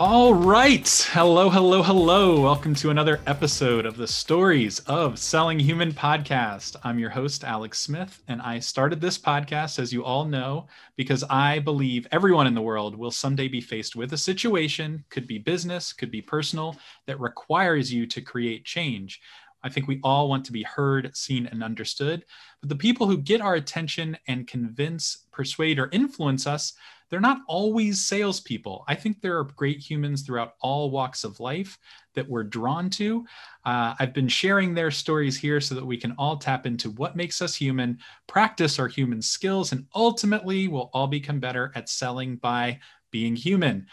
[0.00, 0.88] All right.
[1.12, 2.40] Hello, hello, hello.
[2.40, 6.74] Welcome to another episode of the Stories of Selling Human podcast.
[6.82, 11.22] I'm your host, Alex Smith, and I started this podcast, as you all know, because
[11.28, 15.36] I believe everyone in the world will someday be faced with a situation, could be
[15.36, 19.20] business, could be personal, that requires you to create change.
[19.62, 22.24] I think we all want to be heard, seen, and understood.
[22.60, 26.74] But the people who get our attention and convince, persuade, or influence us
[27.10, 28.84] they're not always salespeople.
[28.86, 31.76] I think there are great humans throughout all walks of life
[32.14, 33.26] that we're drawn to.
[33.64, 37.16] Uh, I've been sharing their stories here so that we can all tap into what
[37.16, 42.36] makes us human, practice our human skills, and ultimately we'll all become better at selling
[42.36, 42.78] by
[43.10, 43.86] being human.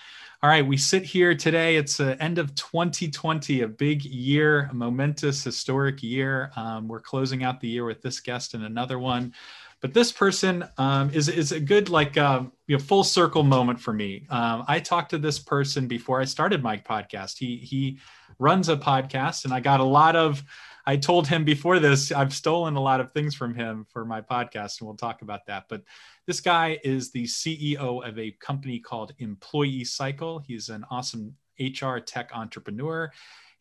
[0.43, 1.77] All right, we sit here today.
[1.77, 6.51] It's the end of 2020, a big year, a momentous, historic year.
[6.55, 9.33] Um, we're closing out the year with this guest and another one.
[9.81, 13.79] But this person um, is is a good like um, you know full circle moment
[13.79, 14.25] for me.
[14.29, 17.37] Um, I talked to this person before I started my podcast.
[17.37, 17.99] He he
[18.39, 20.43] runs a podcast, and I got a lot of.
[20.85, 24.21] I told him before this, I've stolen a lot of things from him for my
[24.21, 25.65] podcast, and we'll talk about that.
[25.67, 25.83] But
[26.27, 30.39] this guy is the CEO of a company called Employee Cycle.
[30.39, 33.11] He's an awesome HR tech entrepreneur.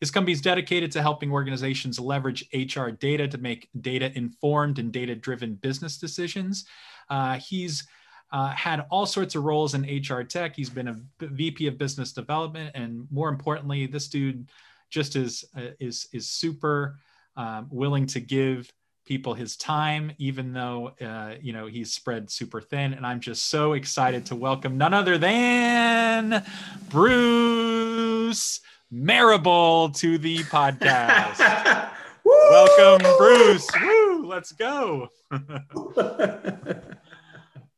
[0.01, 4.91] His company is dedicated to helping organizations leverage HR data to make data informed and
[4.91, 6.65] data driven business decisions.
[7.09, 7.87] Uh, he's
[8.31, 10.55] uh, had all sorts of roles in HR tech.
[10.55, 14.49] He's been a VP of business development, and more importantly, this dude
[14.89, 16.99] just is uh, is is super
[17.37, 18.69] um, willing to give
[19.07, 22.93] people his time, even though uh, you know he's spread super thin.
[22.93, 26.43] And I'm just so excited to welcome none other than
[26.89, 28.59] Bruce
[28.91, 31.39] Marable to the podcast.
[32.25, 33.69] Welcome, Bruce.
[33.81, 35.07] Woo, let's go.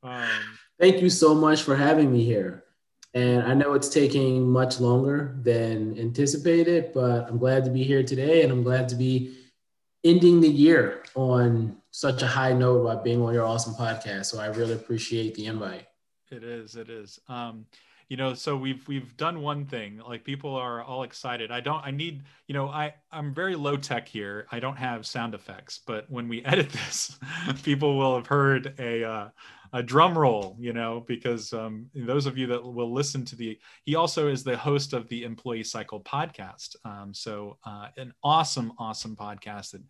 [0.04, 0.28] um,
[0.80, 2.64] Thank you so much for having me here.
[3.14, 8.02] And I know it's taking much longer than anticipated, but I'm glad to be here
[8.02, 9.36] today and I'm glad to be
[10.04, 14.28] ending the year on such a high note by being on your awesome podcast.
[14.28, 15.88] So I really appreciate the invite.
[16.32, 16.76] It is.
[16.76, 17.20] It is.
[17.28, 17.66] Um,
[18.10, 21.86] you know so we've we've done one thing like people are all excited i don't
[21.86, 25.80] i need you know i i'm very low tech here i don't have sound effects
[25.86, 27.18] but when we edit this
[27.64, 29.30] people will have heard a uh,
[29.74, 33.58] a drum roll you know because um, those of you that will listen to the
[33.86, 38.72] he also is the host of the employee cycle podcast um, so uh, an awesome
[38.78, 39.82] awesome podcast that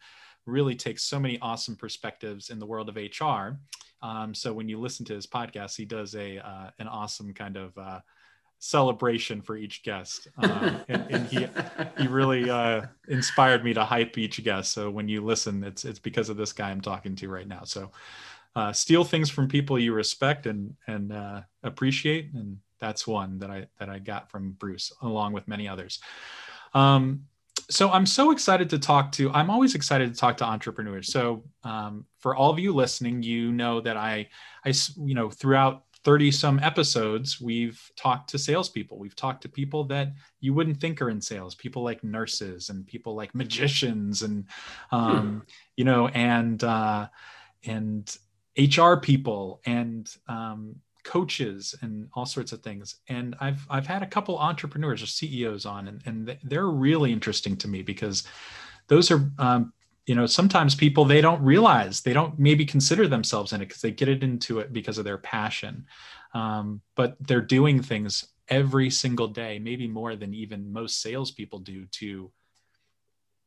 [0.46, 3.58] really takes so many awesome perspectives in the world of hr
[4.02, 7.58] um, so when you listen to his podcast, he does a uh, an awesome kind
[7.58, 8.00] of uh,
[8.60, 11.48] celebration for each guest, uh, and, and, he
[11.98, 14.72] he really uh, inspired me to hype each guest.
[14.72, 17.64] So when you listen, it's it's because of this guy I'm talking to right now.
[17.66, 17.92] So
[18.56, 23.50] uh, steal things from people you respect and and uh, appreciate, and that's one that
[23.50, 26.00] I that I got from Bruce, along with many others.
[26.74, 27.26] Um,
[27.70, 29.32] so I'm so excited to talk to.
[29.32, 31.12] I'm always excited to talk to entrepreneurs.
[31.12, 34.28] So um, for all of you listening, you know that I,
[34.66, 38.98] I, you know, throughout 30 some episodes, we've talked to salespeople.
[38.98, 42.88] We've talked to people that you wouldn't think are in sales, people like nurses and
[42.88, 44.46] people like magicians and,
[44.92, 45.40] um, hmm.
[45.76, 47.08] you know, and uh,
[47.66, 48.18] and
[48.60, 52.96] HR people and um, coaches and all sorts of things.
[53.08, 57.56] And I've I've had a couple entrepreneurs or CEOs on, and, and they're really interesting
[57.58, 58.24] to me because
[58.88, 59.74] those are um,
[60.10, 63.82] you know sometimes people they don't realize they don't maybe consider themselves in it because
[63.82, 65.86] they get it into it because of their passion
[66.34, 71.86] um, but they're doing things every single day maybe more than even most salespeople do
[71.92, 72.32] to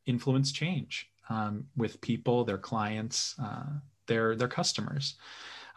[0.05, 3.65] influence change um, with people their clients uh,
[4.07, 5.15] their their customers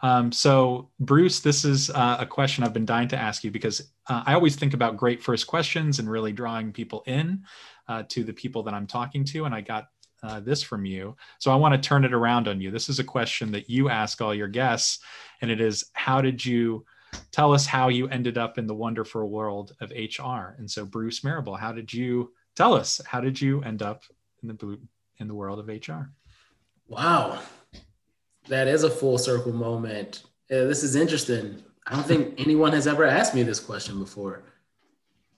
[0.01, 3.91] um, so, Bruce, this is uh, a question I've been dying to ask you because
[4.07, 7.43] uh, I always think about great first questions and really drawing people in
[7.87, 9.45] uh, to the people that I'm talking to.
[9.45, 9.87] And I got
[10.23, 11.15] uh, this from you.
[11.39, 12.69] So, I want to turn it around on you.
[12.69, 14.99] This is a question that you ask all your guests,
[15.41, 16.85] and it is How did you
[17.31, 20.55] tell us how you ended up in the wonderful world of HR?
[20.59, 23.01] And so, Bruce Marable, how did you tell us?
[23.05, 24.03] How did you end up
[24.43, 24.79] in the,
[25.17, 26.11] in the world of HR?
[26.87, 27.41] Wow
[28.49, 30.23] that is a full circle moment.
[30.49, 31.63] This is interesting.
[31.85, 34.43] I don't think anyone has ever asked me this question before.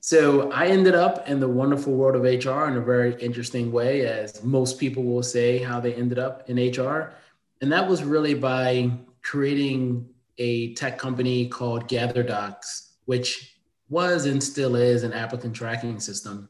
[0.01, 4.05] So I ended up in the wonderful world of HR in a very interesting way,
[4.05, 7.13] as most people will say how they ended up in HR.
[7.61, 8.91] And that was really by
[9.21, 10.07] creating
[10.37, 13.57] a tech company called GatherDocs, which
[13.89, 16.47] was and still is an applicant tracking system.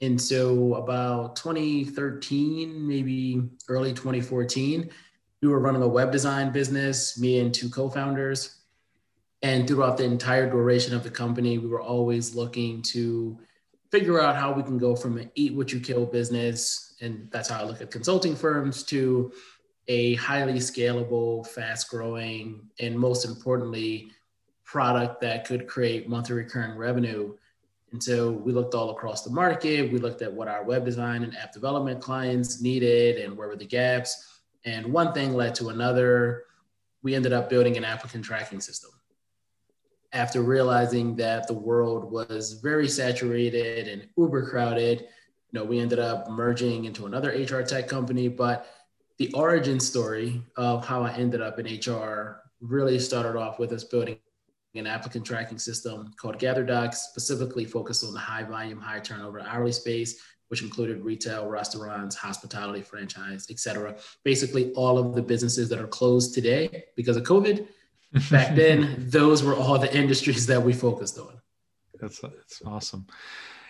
[0.00, 4.90] And so about 2013, maybe early 2014,
[5.42, 8.56] we were running a web design business, me and two co-founders.
[9.42, 13.38] And throughout the entire duration of the company, we were always looking to
[13.90, 17.48] figure out how we can go from an eat what you kill business, and that's
[17.50, 19.32] how I look at consulting firms, to
[19.88, 24.10] a highly scalable, fast growing, and most importantly,
[24.64, 27.34] product that could create monthly recurring revenue.
[27.92, 29.92] And so we looked all across the market.
[29.92, 33.56] We looked at what our web design and app development clients needed and where were
[33.56, 34.35] the gaps.
[34.66, 36.44] And one thing led to another.
[37.02, 38.90] We ended up building an applicant tracking system.
[40.12, 46.00] After realizing that the world was very saturated and uber crowded, you know, we ended
[46.00, 48.28] up merging into another HR tech company.
[48.28, 48.66] But
[49.18, 53.84] the origin story of how I ended up in HR really started off with us
[53.84, 54.18] building
[54.74, 59.72] an applicant tracking system called GatherDocs, specifically focused on the high volume, high turnover hourly
[59.72, 63.96] space, which included retail, restaurants, hospitality, franchise, et cetera.
[64.24, 67.66] Basically, all of the businesses that are closed today because of COVID.
[68.30, 71.40] Back then, those were all the industries that we focused on.
[72.00, 73.06] That's that's awesome.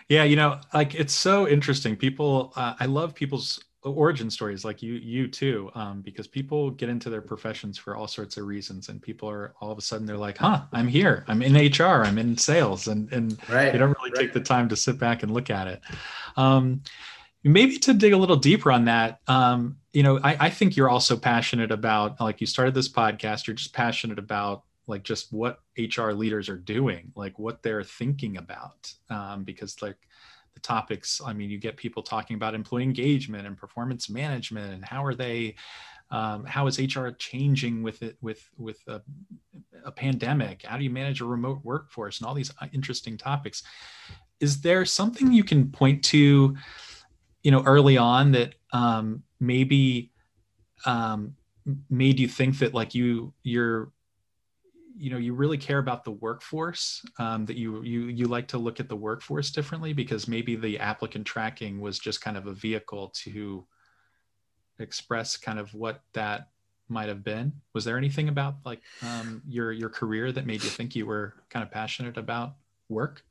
[0.08, 1.96] Yeah, you know, like it's so interesting.
[1.96, 6.88] People, uh, I love people's origin stories like you you too um, because people get
[6.88, 10.06] into their professions for all sorts of reasons and people are all of a sudden
[10.06, 11.24] they're like huh i'm here.
[11.28, 14.20] I'm in hr i'm in sales and and right, they don't really right.
[14.20, 15.80] take the time to sit back and look at it.
[16.36, 16.82] Um,
[17.44, 20.90] maybe to dig a little deeper on that um, you know I, I think you're
[20.90, 25.60] also passionate about like you started this podcast you're just passionate about like just what
[25.78, 29.96] hr leaders are doing like what they're thinking about um, because like
[30.56, 34.85] the topics i mean you get people talking about employee engagement and performance management and
[34.85, 35.55] how are they
[36.11, 39.03] um, how is hr changing with it with with a,
[39.85, 40.62] a pandemic?
[40.64, 43.62] How do you manage a remote workforce and all these uh, interesting topics.
[44.41, 46.56] Is there something you can point to
[47.43, 50.12] you know early on that um, maybe
[50.85, 51.35] um,
[51.91, 53.91] made you think that like you you're
[54.98, 58.58] you know you really care about the workforce um, that you you you like to
[58.58, 62.52] look at the workforce differently because maybe the applicant tracking was just kind of a
[62.52, 63.66] vehicle to
[64.78, 66.48] express kind of what that
[66.88, 67.52] might have been.
[67.75, 71.34] Was there anything about like um, your your career that made you think you were
[71.50, 72.54] kind of passionate about
[72.88, 73.22] work?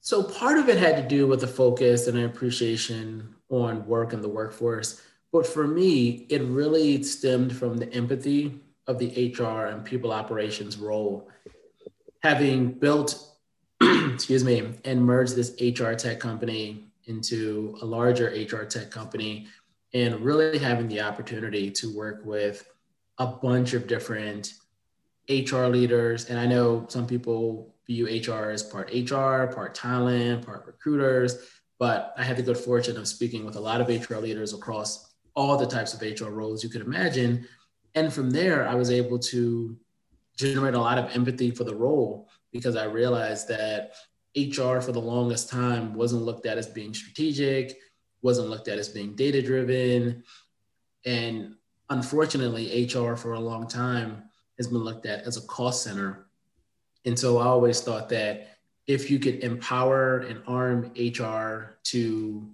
[0.00, 4.12] So part of it had to do with the focus and an appreciation on work
[4.12, 5.02] and the workforce.
[5.32, 10.76] But for me it really stemmed from the empathy of the HR and people operations
[10.76, 11.28] role.
[12.22, 13.36] Having built,
[13.80, 19.46] excuse me, and merged this HR tech company into a larger HR tech company,
[19.94, 22.68] and really having the opportunity to work with
[23.18, 24.54] a bunch of different
[25.28, 26.28] HR leaders.
[26.28, 31.38] And I know some people view HR as part HR, part talent, part recruiters,
[31.78, 35.14] but I had the good fortune of speaking with a lot of HR leaders across
[35.34, 37.46] all the types of HR roles you could imagine
[37.96, 39.76] and from there, I was able to
[40.36, 43.94] generate a lot of empathy for the role because I realized that
[44.36, 47.78] HR for the longest time wasn't looked at as being strategic,
[48.20, 50.22] wasn't looked at as being data driven.
[51.06, 51.54] And
[51.88, 54.24] unfortunately, HR for a long time
[54.58, 56.26] has been looked at as a cost center.
[57.06, 62.46] And so I always thought that if you could empower and arm HR to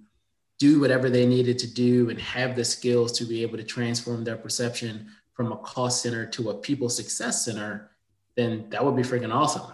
[0.57, 4.23] do whatever they needed to do and have the skills to be able to transform
[4.23, 7.91] their perception from a call center to a people success center,
[8.35, 9.71] then that would be freaking awesome.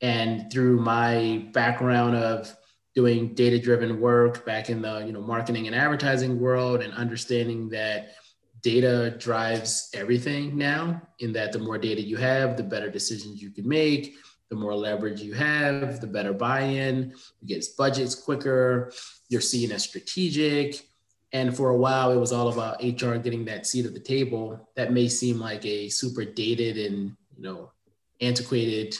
[0.00, 2.54] And through my background of
[2.96, 7.68] doing data driven work back in the you know marketing and advertising world and understanding
[7.68, 8.14] that
[8.62, 13.50] data drives everything now in that the more data you have the better decisions you
[13.50, 14.16] can make
[14.48, 18.90] the more leverage you have the better buy-in you get budgets quicker
[19.28, 20.88] you're seen as strategic
[21.36, 24.70] and for a while, it was all about HR getting that seat at the table.
[24.74, 27.72] That may seem like a super dated and you know
[28.22, 28.96] antiquated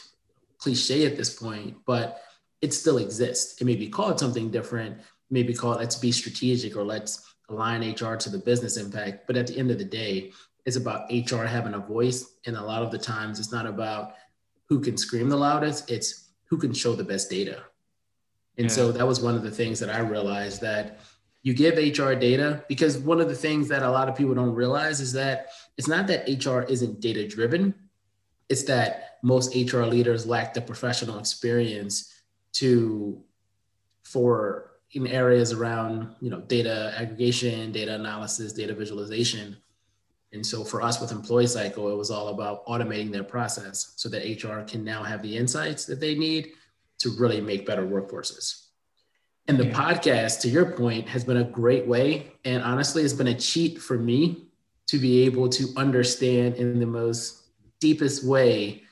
[0.58, 2.20] cliche at this point, but
[2.60, 3.58] it still exists.
[3.58, 4.98] It may be called something different.
[5.30, 9.26] Maybe called let's be strategic or let's align HR to the business impact.
[9.26, 10.32] But at the end of the day,
[10.66, 12.34] it's about HR having a voice.
[12.44, 14.14] And a lot of the times, it's not about
[14.68, 15.90] who can scream the loudest.
[15.90, 17.62] It's who can show the best data.
[18.58, 18.76] And yeah.
[18.76, 21.00] so that was one of the things that I realized that
[21.46, 24.56] you give HR data because one of the things that a lot of people don't
[24.56, 27.72] realize is that it's not that HR isn't data driven,
[28.48, 32.12] it's that most HR leaders lack the professional experience
[32.54, 33.22] to
[34.02, 39.56] for in areas around you know data aggregation, data analysis, data visualization.
[40.32, 44.08] And so for us with Employee Cycle, it was all about automating their process so
[44.08, 46.48] that HR can now have the insights that they need
[46.98, 48.65] to really make better workforces.
[49.48, 49.74] And the yeah.
[49.74, 52.32] podcast, to your point, has been a great way.
[52.44, 54.46] And honestly, it's been a cheat for me
[54.88, 57.42] to be able to understand in the most
[57.80, 58.82] deepest way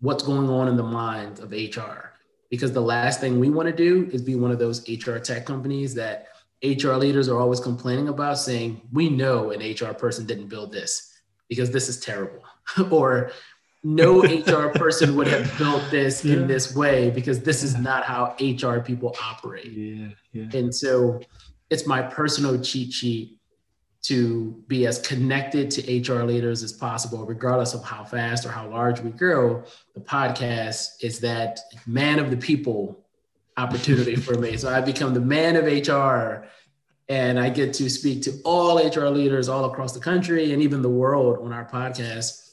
[0.00, 2.12] what's going on in the mind of HR.
[2.50, 5.46] Because the last thing we want to do is be one of those HR tech
[5.46, 6.28] companies that
[6.62, 11.14] HR leaders are always complaining about, saying, We know an HR person didn't build this
[11.48, 12.42] because this is terrible.
[12.90, 13.32] or
[13.84, 16.36] no HR person would have built this yeah.
[16.36, 19.70] in this way because this is not how HR people operate.
[19.70, 20.58] Yeah, yeah.
[20.58, 21.20] And so
[21.70, 23.38] it's my personal cheat sheet
[24.04, 28.68] to be as connected to HR leaders as possible, regardless of how fast or how
[28.68, 29.62] large we grow.
[29.94, 33.04] The podcast is that man of the people
[33.56, 34.56] opportunity for me.
[34.56, 36.46] So I become the man of HR
[37.08, 40.80] and I get to speak to all HR leaders all across the country and even
[40.80, 42.43] the world on our podcast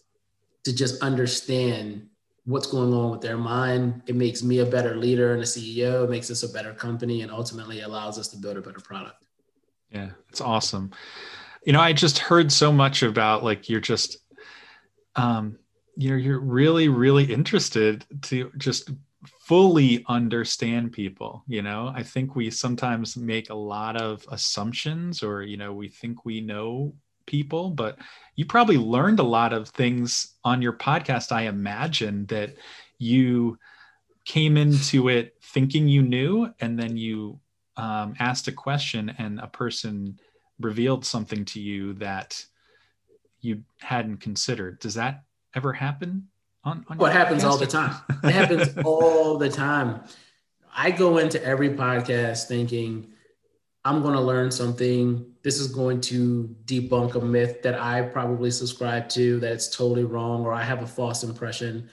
[0.64, 2.08] to just understand
[2.46, 4.02] what's going on with their mind.
[4.08, 7.22] It makes me a better leader and a CEO, it makes us a better company,
[7.22, 9.26] and ultimately allows us to build a better product.
[9.92, 10.92] Yeah, it's awesome
[11.64, 14.18] you know i just heard so much about like you're just
[15.16, 15.58] um
[15.96, 18.92] you're you're really really interested to just
[19.42, 25.44] fully understand people you know i think we sometimes make a lot of assumptions or
[25.44, 26.94] you know we think we know
[27.28, 27.98] people but
[28.36, 32.56] you probably learned a lot of things on your podcast i imagine that
[32.98, 33.58] you
[34.26, 37.40] came into it thinking you knew and then you
[37.78, 40.20] um, asked a question and a person
[40.60, 42.46] revealed something to you that
[43.42, 44.80] you hadn't considered.
[44.80, 45.24] Does that
[45.56, 46.28] ever happen?
[46.64, 47.96] On, on what happens all the time?
[48.24, 50.04] It happens all the time.
[50.74, 53.11] I go into every podcast thinking
[53.84, 55.26] I'm going to learn something.
[55.44, 60.46] This is going to debunk a myth that I probably subscribe to that's totally wrong,
[60.46, 61.90] or I have a false impression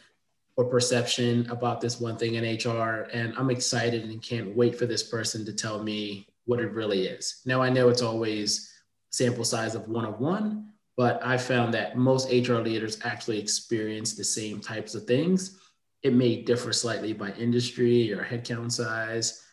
[0.57, 3.09] or perception about this one thing in HR.
[3.13, 7.07] And I'm excited and can't wait for this person to tell me what it really
[7.07, 7.41] is.
[7.47, 8.71] Now I know it's always
[9.11, 14.15] sample size of one of one, but I found that most HR leaders actually experience
[14.15, 15.59] the same types of things.
[16.03, 19.45] It may differ slightly by industry or headcount size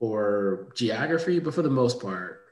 [0.00, 2.42] or geography, but for the most part,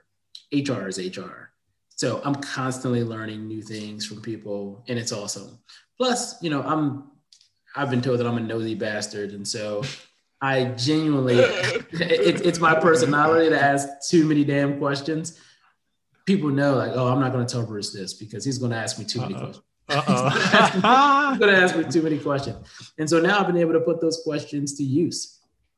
[0.53, 1.51] HR is HR.
[1.97, 5.59] So I'm constantly learning new things from people, and it's awesome.
[5.97, 7.05] Plus, you know, I'm
[7.77, 9.83] I've been told that I'm a nosy bastard, and so
[10.41, 15.41] I genuinely, it, it's my personality to ask too many damn questions.
[16.27, 18.77] People know, like, oh, I'm not going to tell Bruce this because he's going to
[18.77, 19.41] ask me too many Uh-oh.
[19.43, 19.63] questions.
[20.75, 22.57] he's going to ask me too many questions.
[22.99, 25.34] And so now I've been able to put those questions to use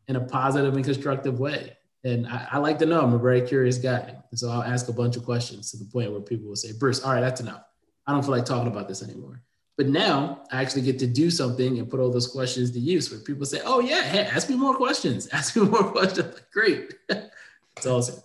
[0.09, 1.77] in a positive and constructive way.
[2.05, 4.15] And I, I like to know I'm a very curious guy.
[4.31, 6.73] And so I'll ask a bunch of questions to the point where people will say,
[6.73, 7.63] Bruce, all right, that's enough.
[8.07, 9.43] I don't feel like talking about this anymore.
[9.77, 13.11] But now I actually get to do something and put all those questions to use
[13.11, 15.27] where people say, oh, yeah, hey, ask me more questions.
[15.33, 16.35] Ask me more questions.
[16.53, 16.95] Great.
[17.09, 18.23] it's awesome.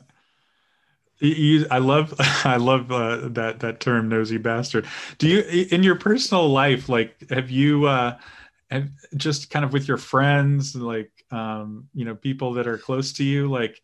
[1.20, 4.88] You, I love, I love uh, that that term, nosy bastard.
[5.18, 8.18] Do you, in your personal life, like, have you, uh,
[8.72, 13.14] have just kind of with your friends, like, um, you know, people that are close
[13.14, 13.82] to you, like,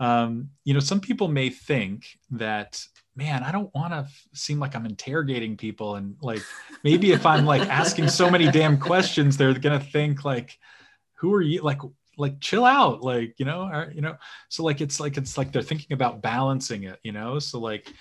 [0.00, 2.80] um, you know, some people may think that
[3.18, 5.96] man, I don't want to f- seem like I'm interrogating people.
[5.96, 6.42] And like,
[6.84, 10.56] maybe if I'm like asking so many damn questions, they're to think like,
[11.14, 11.60] who are you?
[11.62, 11.80] Like,
[12.16, 13.02] like chill out.
[13.02, 14.16] Like, you know, or, you know,
[14.48, 17.40] so like, it's like, it's like they're thinking about balancing it, you know?
[17.40, 17.92] So like,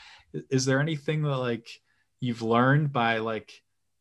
[0.51, 1.67] is there anything that like
[2.19, 3.51] you've learned by like,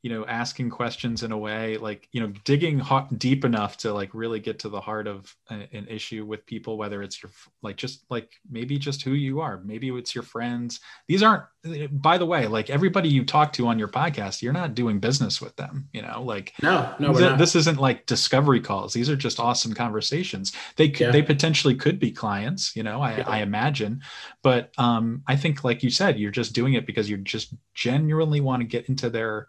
[0.06, 3.92] you know asking questions in a way like you know digging hot, deep enough to
[3.92, 7.32] like really get to the heart of a, an issue with people whether it's your
[7.60, 9.60] like just like maybe just who you are.
[9.64, 10.78] Maybe it's your friends.
[11.08, 11.42] These aren't
[11.90, 15.40] by the way like everybody you talk to on your podcast you're not doing business
[15.40, 16.22] with them you know?
[16.22, 18.92] Like no no this, this isn't like discovery calls.
[18.92, 20.52] These are just awesome conversations.
[20.76, 21.10] They could yeah.
[21.10, 23.02] they potentially could be clients you know?
[23.02, 23.28] I, yeah.
[23.28, 24.02] I imagine.
[24.44, 28.40] But um i think like you said you're just doing it because you just genuinely
[28.40, 29.48] want to get into their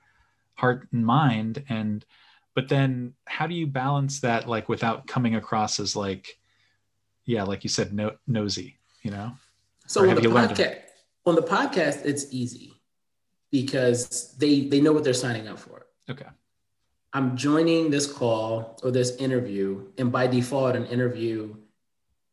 [0.58, 2.06] heart and mind and
[2.56, 6.40] but then how do you balance that like without coming across as like
[7.26, 9.32] yeah like you said no, nosy you know?
[9.86, 10.80] So on the, podcast,
[11.26, 12.74] on the podcast it's easy
[13.52, 15.86] because they they know what they're signing up for.
[16.10, 16.26] Okay.
[17.14, 21.56] I'm joining this call or this interview and by default an interview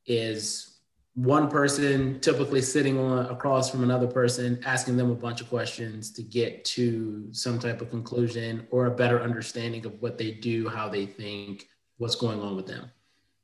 [0.04, 0.73] is
[1.14, 6.10] one person typically sitting on across from another person asking them a bunch of questions
[6.10, 10.68] to get to some type of conclusion or a better understanding of what they do
[10.68, 11.68] how they think
[11.98, 12.90] what's going on with them.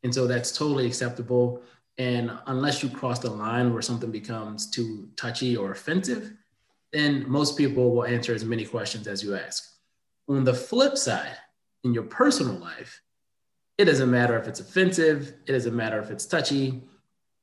[0.03, 1.63] And so that's totally acceptable.
[1.99, 6.33] And unless you cross the line where something becomes too touchy or offensive
[6.93, 9.75] then most people will answer as many questions as you ask.
[10.29, 11.37] On the flip side
[11.85, 13.01] in your personal life
[13.79, 16.83] it doesn't matter if it's offensive it doesn't matter if it's touchy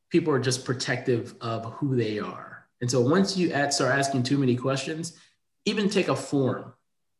[0.10, 2.68] people are just protective of who they are.
[2.82, 5.18] And so once you start asking too many questions,
[5.66, 6.74] even take a form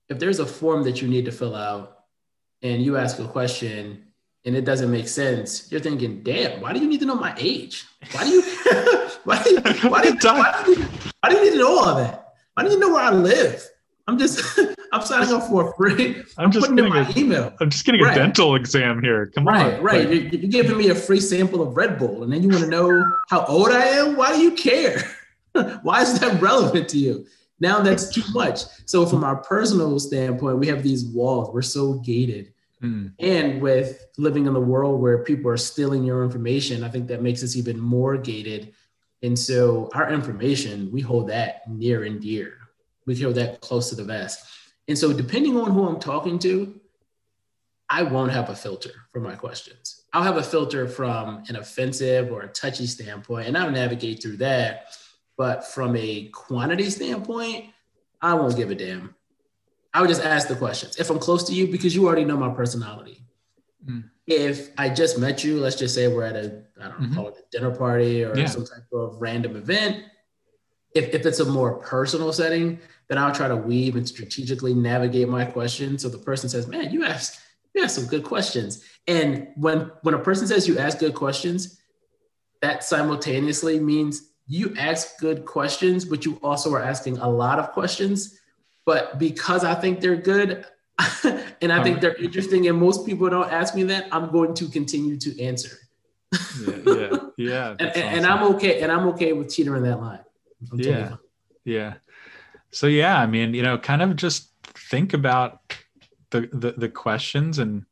[0.10, 2.06] if there's a form that you need to fill out
[2.62, 4.04] and you ask a question
[4.46, 7.36] and it doesn't make sense, you're thinking, damn, why do you need to know my
[7.38, 7.86] age?
[8.12, 8.42] Why do you
[9.24, 10.86] why do you, why do you, why do you,
[11.20, 12.34] why do you need to know all that?
[12.54, 13.68] Why do you know where I live?
[14.08, 14.60] I'm just
[14.94, 16.24] I'm signing up for free.
[16.38, 17.54] I'm, just getting my a, email.
[17.60, 18.16] I'm just getting right.
[18.16, 19.28] a dental exam here.
[19.28, 19.84] Come right, on.
[19.84, 20.10] Right, right.
[20.10, 22.70] You're, you're, giving me a free sample of Red Bull, and then you want to
[22.70, 24.16] know how old I am?
[24.16, 25.04] Why do you care?
[25.82, 27.26] Why is that relevant to you?
[27.60, 28.62] Now that's too much.
[28.86, 31.54] So from our personal standpoint, we have these walls.
[31.54, 32.54] We're so gated.
[32.84, 33.14] Mm.
[33.20, 37.24] And with living in the world where people are stealing your information, I think that
[37.24, 38.74] makes us even more gated.
[39.24, 42.58] And so our information, we hold that near and dear.
[43.08, 44.46] We hold that close to the vest.
[44.88, 46.80] And so depending on who I'm talking to,
[47.90, 50.04] I won't have a filter for my questions.
[50.14, 54.38] I'll have a filter from an offensive or a touchy standpoint, and I'll navigate through
[54.38, 54.88] that.
[55.38, 57.66] But from a quantity standpoint,
[58.22, 59.16] I won't give a damn.
[59.94, 60.98] I would just ask the questions.
[60.98, 63.24] If I'm close to you, because you already know my personality.
[63.86, 64.10] Mm.
[64.26, 67.16] If I just met you, let's just say we're at a, I don't know, mm-hmm.
[67.16, 68.48] call it a dinner party or yeah.
[68.48, 70.04] some type of random event.
[70.94, 75.30] If, if it's a more personal setting, then I'll try to weave and strategically navigate
[75.30, 75.98] my question.
[75.98, 77.40] So the person says, man, you asked,
[77.74, 78.84] you asked some good questions.
[79.08, 81.80] And when when a person says you ask good questions,
[82.62, 87.72] that simultaneously means you ask good questions, but you also are asking a lot of
[87.72, 88.40] questions.
[88.86, 90.66] But because I think they're good
[91.62, 94.68] and I think they're interesting, and most people don't ask me that, I'm going to
[94.68, 95.78] continue to answer.
[96.66, 97.76] yeah, yeah, yeah.
[97.80, 98.02] and, awesome.
[98.02, 100.20] and, I'm okay, and I'm okay with teetering that line.
[100.72, 101.16] I'm yeah,
[101.66, 101.94] yeah.
[102.72, 105.62] So yeah, I mean, you know, kind of just think about
[106.30, 107.86] the the, the questions and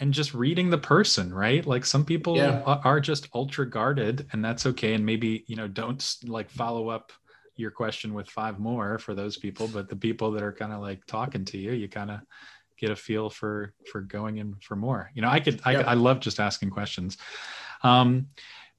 [0.00, 2.60] and just reading the person right like some people yeah.
[2.62, 7.12] are just ultra guarded and that's okay and maybe you know don't like follow up
[7.56, 10.80] your question with five more for those people but the people that are kind of
[10.80, 12.20] like talking to you you kind of
[12.76, 15.76] get a feel for for going in for more you know i could I.
[15.76, 17.16] I love just asking questions
[17.82, 18.26] um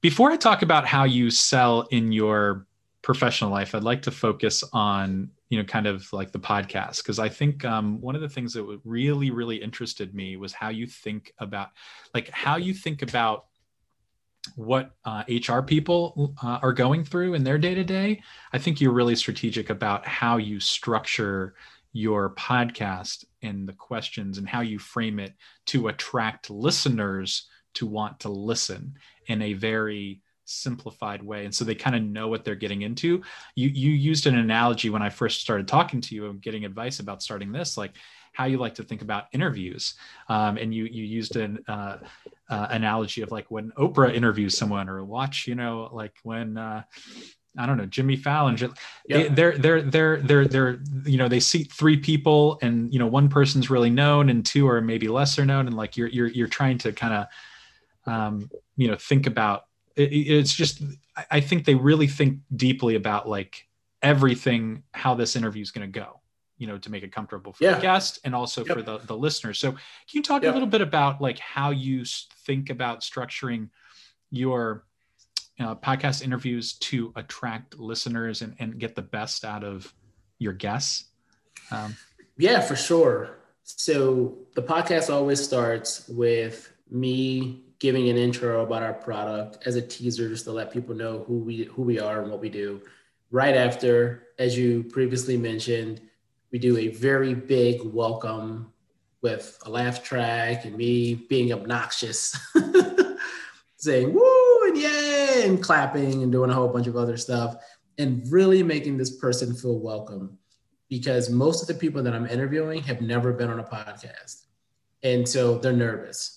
[0.02, 2.66] before i talk about how you sell in your
[3.00, 6.98] professional life i'd like to focus on you know kind of like the podcast.
[6.98, 10.68] Because i think um, one of the things that really really interested me was how
[10.68, 11.70] you think about
[12.14, 13.46] like how you think about
[14.54, 18.80] what uh, hr people uh, are going through in their day to day i think
[18.80, 21.54] you're really strategic about how you structure
[21.92, 28.20] your podcast and the questions and how you frame it to attract listeners to want
[28.20, 28.94] to listen
[29.28, 33.22] in a very simplified way and so they kind of know what they're getting into
[33.54, 37.00] you you used an analogy when i first started talking to you and getting advice
[37.00, 37.92] about starting this like
[38.32, 39.94] how you like to think about interviews
[40.28, 41.98] um, and you you used an uh,
[42.48, 46.82] uh, analogy of like when oprah interviews someone or watch you know like when uh,
[47.58, 48.56] I don't know, Jimmy Fallon.
[49.08, 53.06] They, they're they're they're they're they're you know they seat three people and you know
[53.06, 56.48] one person's really known and two are maybe lesser known and like you're you're you're
[56.48, 59.64] trying to kind of um, you know think about
[59.96, 60.82] it, it's just
[61.30, 63.66] i think they really think deeply about like
[64.02, 66.20] everything how this interview is going to go
[66.58, 67.74] you know to make it comfortable for yeah.
[67.74, 68.76] the guest and also yep.
[68.76, 69.80] for the, the listener so can
[70.12, 70.52] you talk yep.
[70.52, 72.04] a little bit about like how you
[72.44, 73.68] think about structuring
[74.30, 74.84] your
[75.58, 79.92] uh, podcast interviews to attract listeners and, and get the best out of
[80.38, 81.06] your guests
[81.70, 81.96] um,
[82.36, 88.94] yeah for sure so the podcast always starts with me giving an intro about our
[88.94, 92.30] product as a teaser just to let people know who we who we are and
[92.30, 92.80] what we do.
[93.30, 96.00] Right after, as you previously mentioned,
[96.52, 98.72] we do a very big welcome
[99.20, 102.36] with a laugh track and me being obnoxious,
[103.76, 107.56] saying woo and yay and clapping and doing a whole bunch of other stuff
[107.98, 110.38] and really making this person feel welcome
[110.88, 114.44] because most of the people that I'm interviewing have never been on a podcast.
[115.02, 116.35] And so they're nervous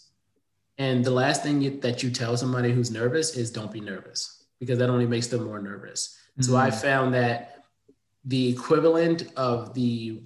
[0.80, 4.46] and the last thing you, that you tell somebody who's nervous is don't be nervous
[4.60, 6.18] because that only makes them more nervous.
[6.32, 6.44] Mm-hmm.
[6.44, 6.74] So I mm.
[6.74, 7.66] found that
[8.26, 10.24] the equivalent of the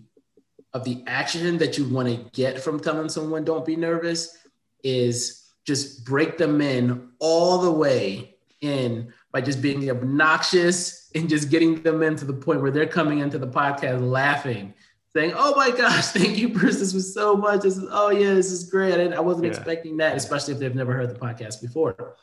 [0.73, 4.37] of the action that you want to get from telling someone don't be nervous
[4.83, 11.51] is just break them in all the way in by just being obnoxious and just
[11.51, 14.73] getting them in to the point where they're coming into the podcast laughing
[15.15, 16.79] saying, "Oh my gosh, thank you, Bruce.
[16.79, 17.61] This was so much.
[17.61, 18.95] This is oh yeah, this is great.
[18.95, 19.51] I, I wasn't yeah.
[19.51, 22.15] expecting that, especially if they've never heard the podcast before."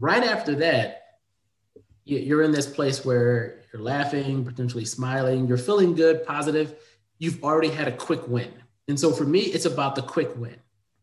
[0.00, 1.18] Right after that,
[2.04, 6.76] you're in this place where you're laughing, potentially smiling, you're feeling good, positive.
[7.18, 8.52] You've already had a quick win,
[8.86, 10.56] and so for me, it's about the quick win.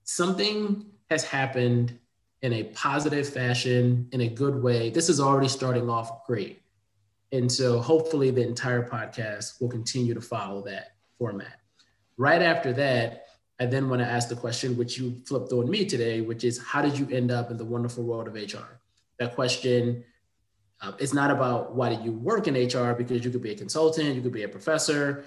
[0.04, 1.98] Something has happened
[2.42, 4.90] in a positive fashion, in a good way.
[4.92, 6.62] This is already starting off great.
[7.32, 11.60] And so hopefully the entire podcast will continue to follow that format.
[12.18, 13.26] Right after that,
[13.60, 16.62] I then want to ask the question, which you flipped on me today, which is
[16.62, 18.80] how did you end up in the wonderful world of HR?
[19.20, 20.04] That question
[20.82, 23.58] uh, it's not about why did you work in HR because you could be a
[23.58, 25.26] consultant, you could be a professor,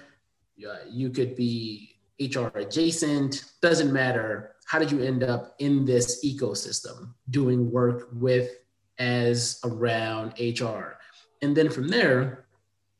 [0.67, 4.55] uh, you could be HR adjacent, doesn't matter.
[4.65, 8.51] How did you end up in this ecosystem doing work with
[8.99, 10.97] as around HR?
[11.41, 12.45] And then from there,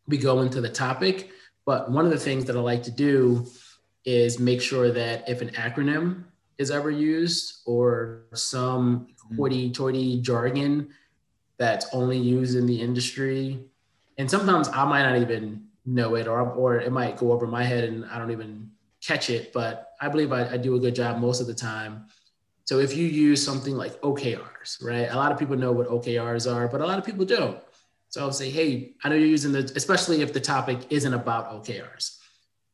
[0.07, 1.31] we go into the topic.
[1.69, 3.45] But one of the things that I like to do
[4.03, 6.23] is make sure that if an acronym
[6.57, 9.35] is ever used or some mm-hmm.
[9.35, 10.89] hoity toity jargon
[11.59, 13.59] that's only used in the industry,
[14.17, 17.63] and sometimes I might not even know it or, or it might go over my
[17.63, 18.71] head and I don't even
[19.05, 22.05] catch it, but I believe I, I do a good job most of the time.
[22.65, 25.07] So if you use something like OKRs, right?
[25.11, 27.59] A lot of people know what OKRs are, but a lot of people don't.
[28.09, 31.51] So I'll say, hey, I know you're using the, especially if the topic isn't about
[31.51, 32.17] OKRs,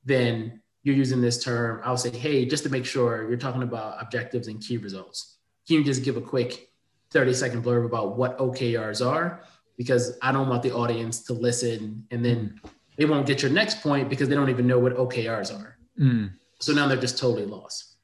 [0.06, 1.82] then you're using this term.
[1.84, 5.38] I'll say, hey, just to make sure you're talking about objectives and key results.
[5.68, 6.70] Can you just give a quick
[7.12, 9.42] 30 second blurb about what OKRs are?
[9.78, 12.62] Because I don't want the audience to listen and then
[12.98, 15.78] they won't get your next point because they don't even know what OKRs are.
[16.00, 16.32] Mm.
[16.60, 17.98] So now they're just totally lost.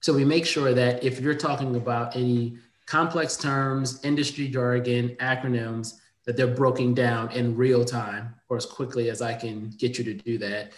[0.00, 5.94] So we make sure that if you're talking about any complex terms, industry jargon, acronyms,
[6.28, 10.04] that they're broken down in real time or as quickly as I can get you
[10.04, 10.72] to do that.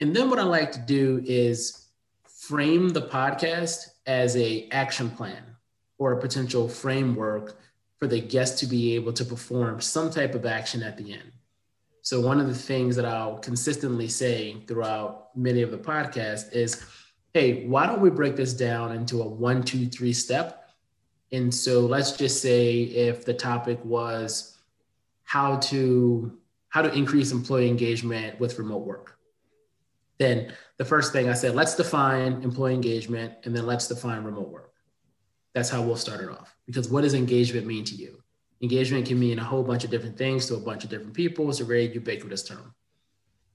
[0.00, 1.88] And then what I like to do is
[2.26, 5.42] frame the podcast as a action plan
[5.98, 7.58] or a potential framework
[7.98, 11.30] for the guest to be able to perform some type of action at the end.
[12.00, 16.82] So one of the things that I'll consistently say throughout many of the podcasts is,
[17.34, 20.70] hey, why don't we break this down into a one, two, three step?
[21.32, 24.55] And so let's just say if the topic was
[25.26, 29.18] how to how to increase employee engagement with remote work.
[30.18, 34.48] Then the first thing I said, let's define employee engagement and then let's define remote
[34.48, 34.72] work.
[35.54, 36.54] That's how we'll start it off.
[36.66, 38.22] Because what does engagement mean to you?
[38.62, 41.48] Engagement can mean a whole bunch of different things to a bunch of different people.
[41.50, 42.74] It's a very ubiquitous term.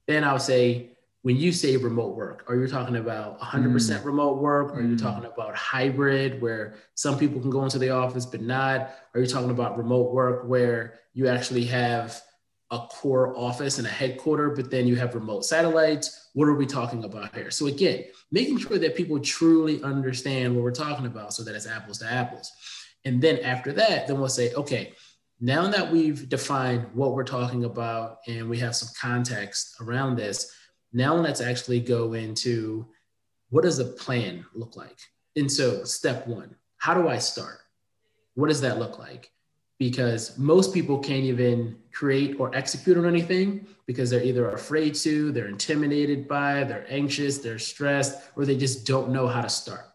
[0.07, 0.91] Then I'll say,
[1.23, 4.05] when you say remote work, are you talking about 100% mm.
[4.05, 4.75] remote work?
[4.75, 5.01] Are you mm.
[5.01, 8.91] talking about hybrid where some people can go into the office but not?
[9.13, 12.19] Are you talking about remote work where you actually have
[12.71, 16.29] a core office and a headquarter, but then you have remote satellites?
[16.33, 17.51] What are we talking about here?
[17.51, 21.67] So again, making sure that people truly understand what we're talking about so that it's
[21.67, 22.51] apples to apples.
[23.05, 24.93] And then after that, then we'll say, okay,
[25.39, 30.51] now that we've defined what we're talking about and we have some context around this,
[30.93, 32.85] now let's actually go into
[33.49, 34.97] what does the plan look like?
[35.35, 37.59] And so, step one, how do I start?
[38.35, 39.31] What does that look like?
[39.77, 45.31] Because most people can't even create or execute on anything because they're either afraid to,
[45.31, 49.85] they're intimidated by, they're anxious, they're stressed, or they just don't know how to start.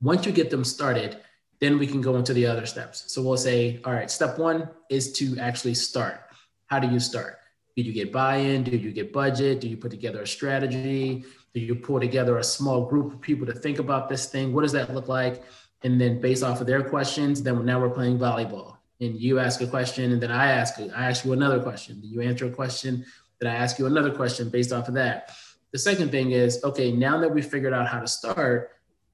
[0.00, 1.18] Once you get them started,
[1.60, 3.04] then we can go into the other steps.
[3.12, 6.20] So we'll say, all right, step one is to actually start.
[6.66, 7.38] How do you start?
[7.76, 8.64] Did you get buy-in?
[8.64, 9.60] Do you get budget?
[9.60, 11.24] Do you put together a strategy?
[11.54, 14.52] Do you pull together a small group of people to think about this thing?
[14.52, 15.42] What does that look like?
[15.82, 18.76] And then based off of their questions, then now we're playing volleyball.
[19.00, 22.00] And you ask a question, and then I ask I ask you another question.
[22.00, 23.04] Do you answer a question,
[23.40, 25.32] then I ask you another question based off of that.
[25.72, 28.70] The second thing is, okay, now that we figured out how to start,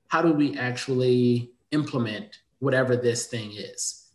[0.08, 4.07] how do we actually implement whatever this thing is?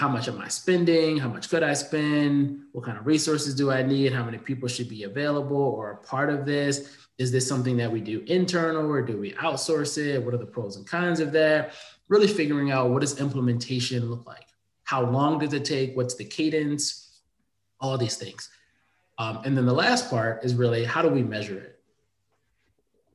[0.00, 1.18] How much am I spending?
[1.18, 2.62] How much could I spend?
[2.72, 4.14] What kind of resources do I need?
[4.14, 6.96] How many people should be available or a part of this?
[7.18, 10.24] Is this something that we do internal or do we outsource it?
[10.24, 11.74] What are the pros and cons of that?
[12.08, 14.46] Really figuring out what does implementation look like?
[14.84, 15.94] How long does it take?
[15.94, 17.20] What's the cadence?
[17.78, 18.48] All these things.
[19.18, 21.78] Um, and then the last part is really how do we measure it?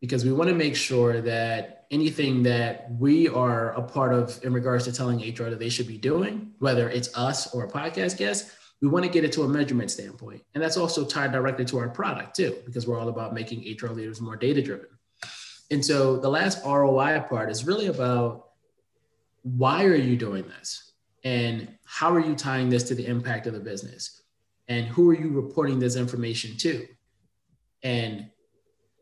[0.02, 4.54] Because we want to make sure that anything that we are a part of in
[4.54, 8.18] regards to telling HR that they should be doing, whether it's us or a podcast
[8.18, 10.44] guest, we want to get it to a measurement standpoint.
[10.54, 13.88] And that's also tied directly to our product too, because we're all about making HR
[13.88, 14.88] leaders more data driven.
[15.72, 18.50] And so the last ROI part is really about
[19.42, 20.94] why are you doing this?
[21.24, 24.22] And how are you tying this to the impact of the business?
[24.68, 26.88] And who are you reporting this information to?
[27.82, 28.30] And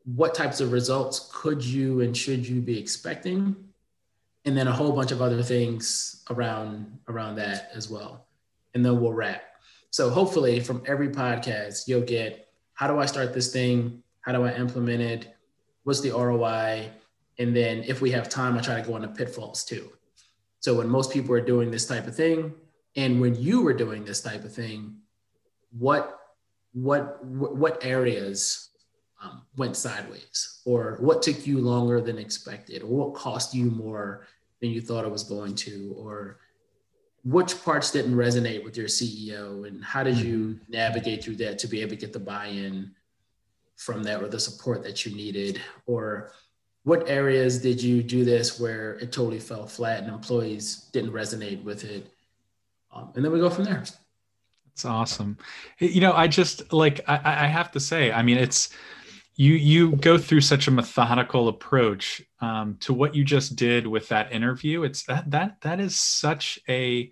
[0.05, 3.55] what types of results could you and should you be expecting?
[4.45, 8.25] And then a whole bunch of other things around around that as well.
[8.73, 9.43] And then we'll wrap.
[9.91, 14.03] So hopefully from every podcast you'll get how do i start this thing?
[14.21, 15.35] How do i implement it?
[15.83, 16.89] What's the roi
[17.39, 19.91] and then if we have time i try to go into pitfalls too.
[20.59, 22.53] So when most people are doing this type of thing
[22.95, 24.97] and when you were doing this type of thing
[25.77, 26.19] what
[26.73, 28.69] what what areas
[29.23, 34.27] um, went sideways, or what took you longer than expected, or what cost you more
[34.59, 36.39] than you thought it was going to, or
[37.23, 40.71] which parts didn't resonate with your CEO, and how did you mm-hmm.
[40.71, 42.91] navigate through that to be able to get the buy-in
[43.77, 46.31] from that or the support that you needed, or
[46.83, 51.63] what areas did you do this where it totally fell flat and employees didn't resonate
[51.63, 52.12] with it,
[52.91, 53.83] um, and then we go from there.
[54.73, 55.38] It's awesome.
[55.77, 58.69] You know, I just like I, I have to say, I mean, it's
[59.36, 64.08] you you go through such a methodical approach um, to what you just did with
[64.10, 67.12] that interview it's that that that is such a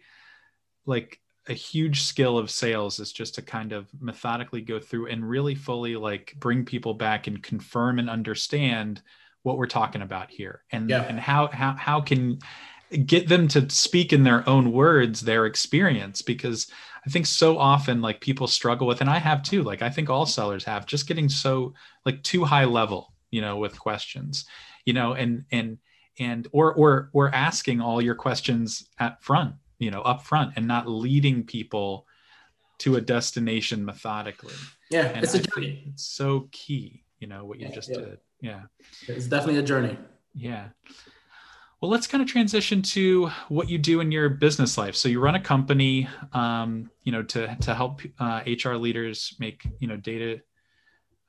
[0.86, 5.28] like a huge skill of sales is just to kind of methodically go through and
[5.28, 9.02] really fully like bring people back and confirm and understand
[9.44, 11.04] what we're talking about here and yeah.
[11.04, 12.38] and how how how can
[12.92, 16.68] get them to speak in their own words their experience because
[17.06, 19.64] I think so often like people struggle with, and I have too.
[19.64, 21.74] Like I think all sellers have just getting so
[22.06, 24.46] like too high level, you know, with questions,
[24.86, 25.80] you know, and and
[26.20, 30.68] and or or or asking all your questions at front, you know, up front, and
[30.68, 32.06] not leading people
[32.80, 34.54] to a destination methodically.
[34.92, 35.86] Yeah, and it's a journey.
[35.88, 37.98] It's so key, you know, what you yeah, just yeah.
[37.98, 38.20] did.
[38.42, 38.62] Yeah,
[39.08, 39.98] it's definitely a journey.
[40.36, 40.68] Yeah.
[41.82, 44.96] Well, let's kind of transition to what you do in your business life.
[44.96, 49.68] So you run a company, um, you know, to to help uh, HR leaders make
[49.80, 50.42] you know data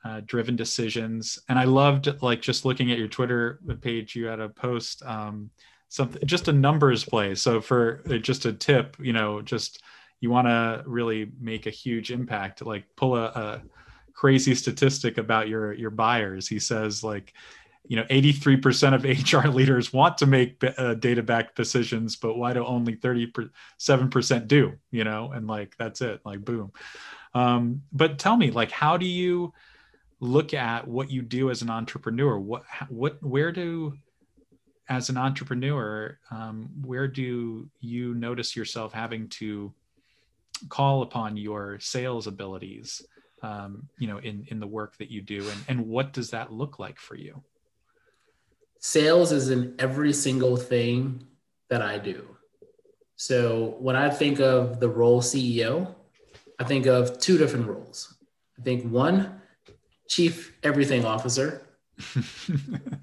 [0.04, 1.38] uh, driven decisions.
[1.48, 4.14] And I loved like just looking at your Twitter page.
[4.14, 5.48] You had a post, um,
[5.88, 7.34] something just a numbers play.
[7.34, 9.82] So for uh, just a tip, you know, just
[10.20, 13.62] you want to really make a huge impact, like pull a, a
[14.12, 16.46] crazy statistic about your your buyers.
[16.46, 17.32] He says like
[17.86, 22.52] you know 83% of hr leaders want to make uh, data backed decisions but why
[22.52, 25.32] do only 37% do you know?
[25.32, 26.72] And like that's it like boom.
[27.34, 29.52] Um, but tell me like how do you
[30.20, 32.38] look at what you do as an entrepreneur?
[32.38, 33.94] What what where do
[34.88, 39.72] as an entrepreneur um, where do you notice yourself having to
[40.68, 43.02] call upon your sales abilities
[43.42, 45.48] um, you know in in the work that you do?
[45.48, 47.42] And and what does that look like for you
[48.82, 51.24] sales is in every single thing
[51.70, 52.36] that I do.
[53.16, 55.94] So when I think of the role CEO,
[56.58, 58.14] I think of two different roles.
[58.58, 59.40] I think one,
[60.08, 61.66] chief everything officer.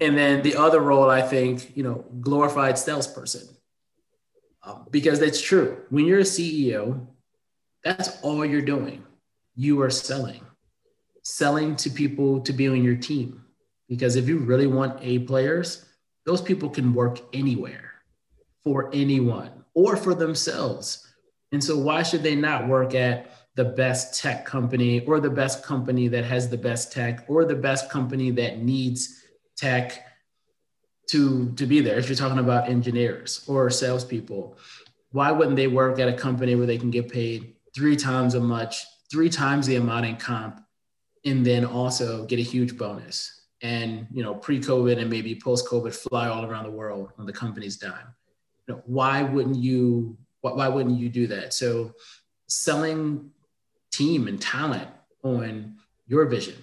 [0.00, 3.48] and then the other role, I think, you know, glorified salesperson.
[4.62, 5.84] Um, because that's true.
[5.88, 7.06] When you're a CEO,
[7.82, 9.02] that's all you're doing.
[9.56, 10.44] You are selling,
[11.22, 13.42] selling to people to be on your team,
[13.90, 15.84] because if you really want A players,
[16.24, 17.90] those people can work anywhere
[18.62, 21.12] for anyone or for themselves.
[21.52, 25.64] And so, why should they not work at the best tech company or the best
[25.64, 29.24] company that has the best tech or the best company that needs
[29.56, 30.06] tech
[31.08, 31.98] to, to be there?
[31.98, 34.56] If you're talking about engineers or salespeople,
[35.10, 38.42] why wouldn't they work at a company where they can get paid three times as
[38.42, 40.60] much, three times the amount in comp,
[41.24, 43.39] and then also get a huge bonus?
[43.62, 47.76] And you know pre-covid and maybe post-covid fly all around the world on the company's
[47.76, 48.14] dime
[48.66, 51.52] you know why wouldn't you why wouldn't you do that?
[51.52, 51.94] So
[52.46, 53.30] selling
[53.92, 54.88] team and talent
[55.22, 56.56] on your vision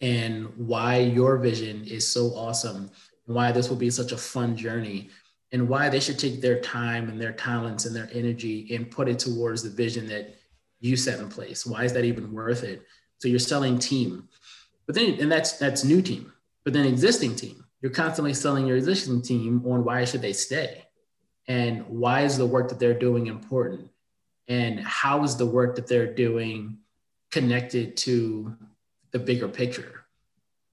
[0.00, 2.90] and why your vision is so awesome
[3.26, 5.10] and why this will be such a fun journey
[5.52, 9.08] and why they should take their time and their talents and their energy and put
[9.08, 10.34] it towards the vision that
[10.80, 11.64] you set in place.
[11.64, 12.84] Why is that even worth it?
[13.18, 14.28] So you're selling team
[14.86, 16.32] but then, and that's that's new team.
[16.64, 20.84] But then existing team, you're constantly selling your existing team on why should they stay,
[21.48, 23.88] and why is the work that they're doing important,
[24.48, 26.78] and how is the work that they're doing
[27.30, 28.56] connected to
[29.10, 30.04] the bigger picture.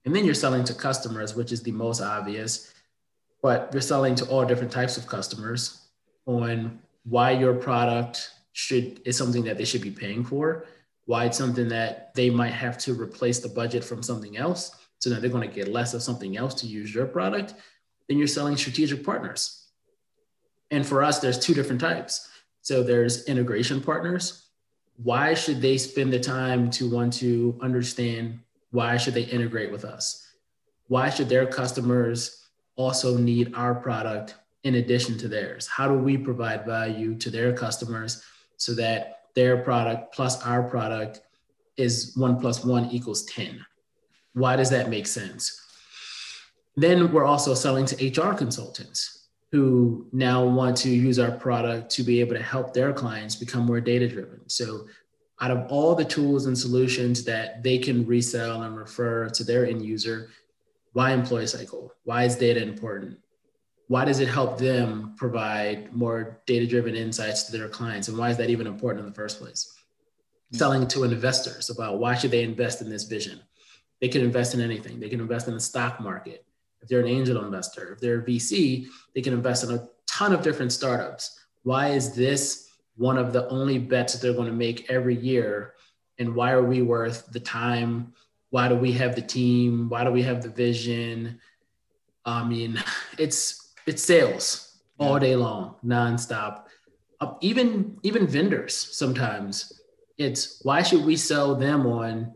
[0.04, 2.72] And then you're selling to customers, which is the most obvious,
[3.42, 5.86] but you're selling to all different types of customers
[6.26, 10.66] on why your product should is something that they should be paying for
[11.06, 14.76] why it's something that they might have to replace the budget from something else.
[14.98, 17.54] So that they're going to get less of something else to use your product.
[18.06, 19.68] Then you're selling strategic partners.
[20.70, 22.28] And for us, there's two different types.
[22.60, 24.46] So there's integration partners.
[25.02, 29.84] Why should they spend the time to want to understand why should they integrate with
[29.84, 30.26] us?
[30.88, 34.34] Why should their customers also need our product
[34.64, 35.66] in addition to theirs?
[35.66, 38.22] How do we provide value to their customers
[38.58, 41.20] so that their product plus our product
[41.76, 43.64] is one plus one equals 10.
[44.34, 45.56] Why does that make sense?
[46.76, 52.02] Then we're also selling to HR consultants who now want to use our product to
[52.02, 54.48] be able to help their clients become more data driven.
[54.48, 54.86] So
[55.40, 59.66] out of all the tools and solutions that they can resell and refer to their
[59.66, 60.30] end user,
[60.92, 61.92] why employee cycle?
[62.04, 63.18] Why is data important?
[63.90, 68.06] Why does it help them provide more data driven insights to their clients?
[68.06, 69.76] And why is that even important in the first place?
[70.50, 70.58] Yeah.
[70.58, 73.40] Selling to investors about why should they invest in this vision?
[74.00, 75.00] They can invest in anything.
[75.00, 76.44] They can invest in the stock market.
[76.80, 80.32] If they're an angel investor, if they're a VC, they can invest in a ton
[80.32, 81.40] of different startups.
[81.64, 85.72] Why is this one of the only bets that they're going to make every year.
[86.18, 88.12] And why are we worth the time?
[88.50, 89.88] Why do we have the team?
[89.88, 91.40] Why do we have the vision?
[92.26, 92.82] I mean,
[93.18, 93.59] it's
[93.90, 96.66] it's sales all day long, nonstop.
[97.20, 99.80] Uh, even even vendors sometimes
[100.16, 102.32] it's why should we sell them on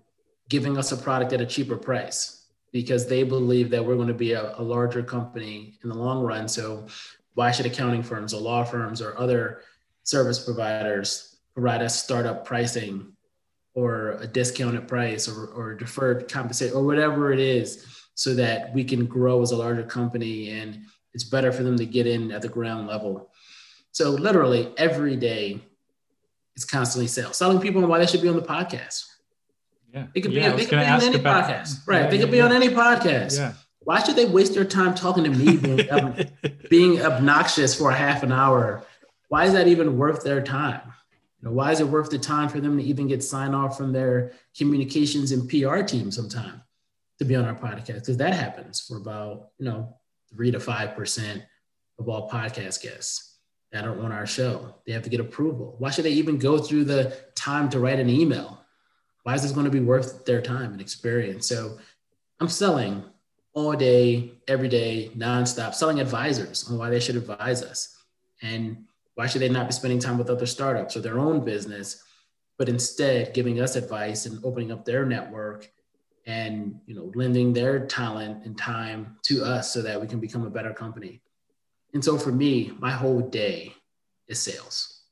[0.49, 4.23] giving us a product at a cheaper price because they believe that we're going to
[4.29, 6.49] be a, a larger company in the long run.
[6.49, 6.87] So
[7.35, 9.61] why should accounting firms or law firms or other
[10.03, 13.13] service providers provide us startup pricing
[13.75, 18.83] or a discounted price or, or deferred compensation or whatever it is so that we
[18.83, 22.43] can grow as a larger company and it's better for them to get in at
[22.43, 23.31] the ground level.
[23.93, 25.61] So literally every day
[26.57, 27.37] it's constantly sales.
[27.37, 29.07] Selling people on why they should be on the podcast.
[29.93, 30.07] Yeah.
[30.15, 31.87] It could yeah, be, they could be on any about, podcast.
[31.87, 33.39] Right yeah, they could yeah, be on any podcast.
[33.39, 33.53] Yeah.
[33.81, 36.17] Why should they waste their time talking to me being, um,
[36.71, 38.83] being obnoxious for a half an hour?
[39.29, 40.81] Why is that even worth their time?
[41.41, 43.77] You know, why is it worth the time for them to even get sign off
[43.77, 46.63] from their communications and PR team sometime
[47.19, 48.01] to be on our podcast?
[48.01, 49.97] Because that happens for about, you know,
[50.35, 51.43] three to five percent
[51.99, 53.39] of all podcast guests
[53.73, 54.75] that are on our show.
[54.87, 55.77] They have to get approval.
[55.79, 58.61] Why should they even go through the time to write an email?
[59.25, 61.49] Why is this going to be worth their time and experience?
[61.49, 61.79] So
[62.41, 63.05] I'm selling
[63.55, 67.97] all day, every day, nonstop, selling advisors on why they should advise us.
[68.43, 72.03] And why should they not be spending time with other startups or their own business,
[72.59, 75.71] but instead giving us advice and opening up their network
[76.27, 80.45] and you know lending their talent and time to us so that we can become
[80.47, 81.21] a better company.
[81.93, 83.75] And so for me, my whole day
[84.27, 85.03] is sales.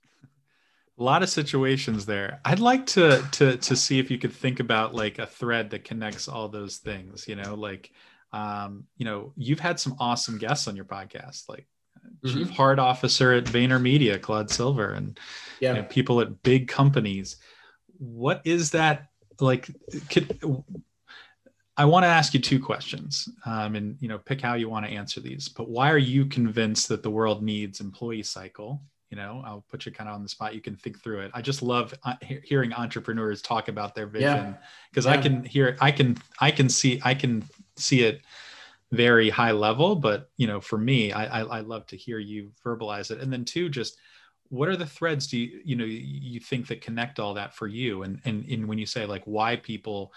[0.99, 2.41] A lot of situations there.
[2.45, 5.85] I'd like to to to see if you could think about like a thread that
[5.85, 7.91] connects all those things, you know, like
[8.33, 11.67] um, you know, you've had some awesome guests on your podcast, like
[12.25, 12.35] mm-hmm.
[12.35, 15.19] chief heart officer at VaynerMedia, Claude Silver, and
[15.61, 15.75] yeah.
[15.75, 17.37] you know, people at big companies.
[17.99, 19.09] What is that
[19.41, 19.69] like?
[20.11, 20.41] Could,
[21.77, 24.85] I want to ask you two questions, um, and you know, pick how you want
[24.85, 25.49] to answer these.
[25.49, 28.83] But why are you convinced that the world needs employee cycle?
[29.11, 30.55] You know, I'll put you kind of on the spot.
[30.55, 31.31] You can think through it.
[31.35, 34.57] I just love uh, hearing entrepreneurs talk about their vision
[34.91, 35.13] because yeah.
[35.13, 35.19] yeah.
[35.19, 37.45] I can hear, I can, I can see, I can
[37.77, 38.23] see it
[38.93, 42.53] very high level but you know for me I, I, I love to hear you
[42.65, 43.97] verbalize it and then two just
[44.51, 47.67] what are the threads do you you know you think that connect all that for
[47.67, 50.13] you and and, and when you say like why people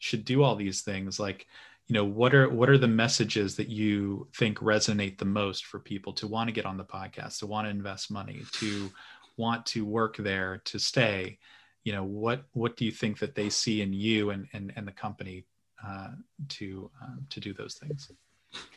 [0.00, 1.46] should do all these things like
[1.86, 5.78] you know what are what are the messages that you think resonate the most for
[5.78, 8.90] people to want to get on the podcast to want to invest money to
[9.36, 11.38] want to work there to stay
[11.84, 14.86] you know what what do you think that they see in you and and, and
[14.86, 15.44] the company
[15.86, 16.08] uh,
[16.48, 18.10] to um, to do those things?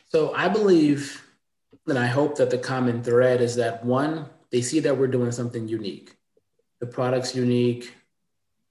[0.08, 1.22] So I believe,
[1.86, 5.32] and I hope that the common thread is that one, they see that we're doing
[5.32, 6.16] something unique.
[6.80, 7.94] The product's unique,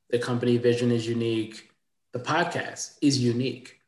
[0.09, 1.69] the company vision is unique,
[2.13, 3.79] the podcast is unique.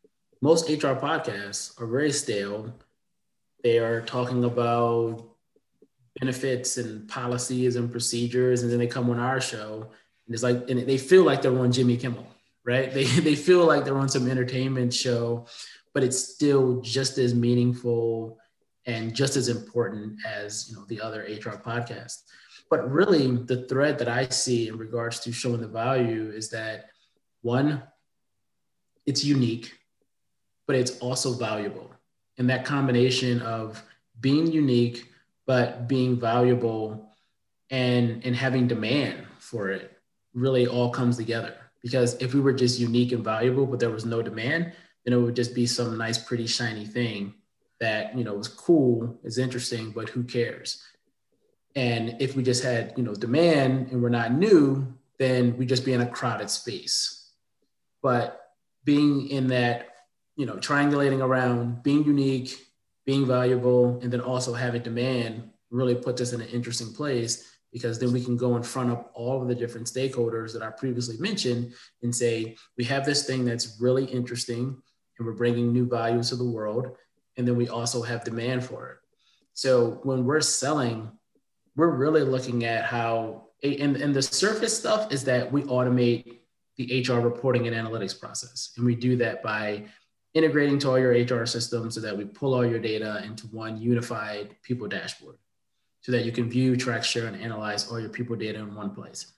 [0.41, 2.73] Most HR podcasts are very stale.
[3.63, 5.25] They are talking about
[6.19, 9.89] benefits and policies and procedures, and then they come on our show
[10.27, 12.25] and it's like, and they feel like they're on Jimmy Kimmel
[12.65, 12.91] right?
[12.93, 15.45] They, they feel like they're on some entertainment show,
[15.93, 18.37] but it's still just as meaningful
[18.85, 22.23] and just as important as you know the other HR podcasts.
[22.69, 26.89] But really, the thread that I see in regards to showing the value is that
[27.41, 27.83] one,
[29.05, 29.73] it's unique,
[30.67, 31.91] but it's also valuable.
[32.37, 33.83] And that combination of
[34.19, 35.09] being unique,
[35.45, 37.09] but being valuable
[37.69, 39.97] and, and having demand for it
[40.33, 41.55] really all comes together.
[41.81, 44.73] Because if we were just unique and valuable, but there was no demand,
[45.03, 47.33] then it would just be some nice, pretty, shiny thing
[47.79, 50.83] that you know was cool, is interesting, but who cares?
[51.75, 55.85] And if we just had you know demand and we're not new, then we just
[55.85, 57.31] be in a crowded space.
[58.01, 58.44] But
[58.85, 59.89] being in that,
[60.35, 62.55] you know, triangulating around, being unique,
[63.05, 67.99] being valuable, and then also having demand really puts us in an interesting place because
[67.99, 71.17] then we can go in front of all of the different stakeholders that I previously
[71.17, 71.73] mentioned
[72.03, 74.81] and say, we have this thing that's really interesting
[75.17, 76.95] and we're bringing new values to the world.
[77.35, 78.97] And then we also have demand for it.
[79.53, 81.11] So when we're selling,
[81.75, 86.39] we're really looking at how, and, and the surface stuff is that we automate
[86.77, 88.71] the HR reporting and analytics process.
[88.77, 89.85] And we do that by
[90.33, 93.81] integrating to all your HR systems so that we pull all your data into one
[93.81, 95.37] unified people dashboard
[96.05, 98.91] so that you can view, track, share, and analyze all your people data in one
[98.91, 99.33] place.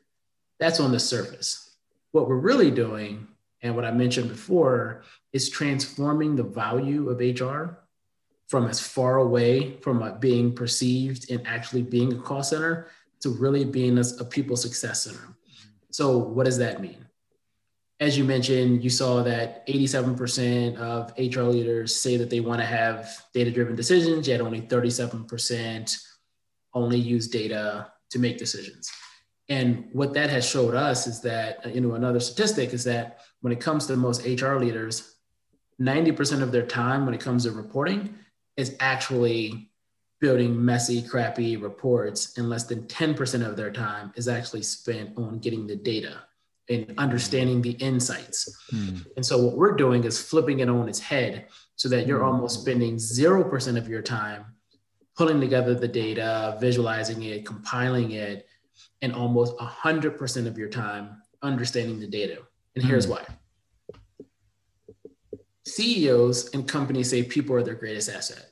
[0.60, 1.78] That's on the surface.
[2.12, 3.26] What we're really doing,
[3.62, 7.78] and what I mentioned before, is transforming the value of HR
[8.50, 12.88] from as far away from being perceived and actually being a call center
[13.22, 15.36] to really being a, a people success center.
[15.92, 17.07] So, what does that mean?
[18.00, 22.66] As you mentioned, you saw that 87% of HR leaders say that they want to
[22.66, 25.98] have data driven decisions, yet only 37%
[26.76, 28.92] only use data to make decisions.
[29.50, 33.52] And what that has showed us is that, you know, another statistic is that when
[33.52, 35.16] it comes to most HR leaders,
[35.82, 38.14] 90% of their time when it comes to reporting
[38.58, 39.72] is actually
[40.20, 45.40] building messy, crappy reports, and less than 10% of their time is actually spent on
[45.40, 46.27] getting the data
[46.70, 48.58] and understanding the insights.
[48.70, 48.98] Hmm.
[49.16, 52.62] And so, what we're doing is flipping it on its head so that you're almost
[52.62, 54.46] spending 0% of your time
[55.16, 58.48] pulling together the data, visualizing it, compiling it,
[59.02, 62.40] and almost 100% of your time understanding the data.
[62.76, 63.12] And here's hmm.
[63.12, 63.26] why
[65.66, 68.46] CEOs and companies say people are their greatest asset.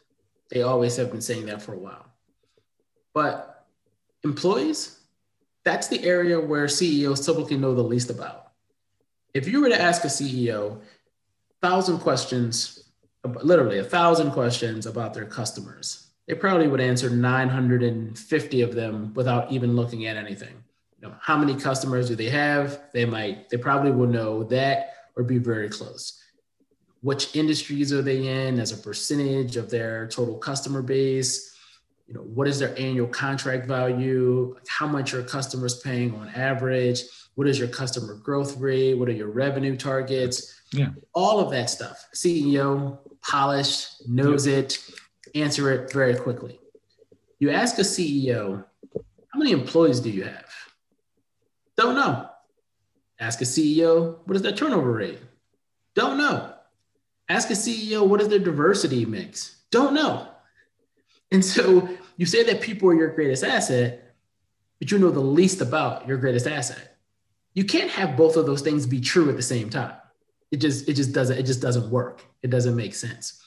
[0.50, 2.06] They always have been saying that for a while.
[3.14, 3.66] But
[4.24, 5.00] employees,
[5.66, 8.52] that's the area where CEOs typically know the least about.
[9.34, 10.80] If you were to ask a CEO
[11.62, 12.92] thousand questions,
[13.26, 19.52] literally a thousand questions about their customers, they probably would answer 950 of them without
[19.52, 20.64] even looking at anything.
[21.02, 22.80] You know, how many customers do they have?
[22.94, 26.22] They might, they probably will know that or be very close
[27.06, 31.55] which industries are they in as a percentage of their total customer base
[32.08, 34.56] you know what is their annual contract value?
[34.68, 37.02] How much are customers paying on average?
[37.36, 38.94] What is your customer growth rate?
[38.94, 40.62] What are your revenue targets?
[40.72, 40.90] Yeah.
[41.14, 42.08] All of that stuff.
[42.14, 44.58] Ceo polished knows yeah.
[44.58, 44.90] it
[45.34, 46.60] answer it very quickly.
[47.40, 48.64] You ask a ceo
[49.34, 50.46] how many employees do you have?
[51.76, 52.30] Don't know.
[53.20, 55.20] Ask a ceo what is their turnover rate?
[55.96, 56.52] Don't know.
[57.28, 59.64] Ask a CEO what is their diversity mix.
[59.72, 60.28] Don't know.
[61.32, 64.16] And so you say that people are your greatest asset,
[64.80, 66.98] but you know the least about your greatest asset.
[67.54, 69.96] You can't have both of those things be true at the same time.
[70.52, 72.24] It just it just doesn't it just doesn't work.
[72.44, 73.42] It doesn't make sense.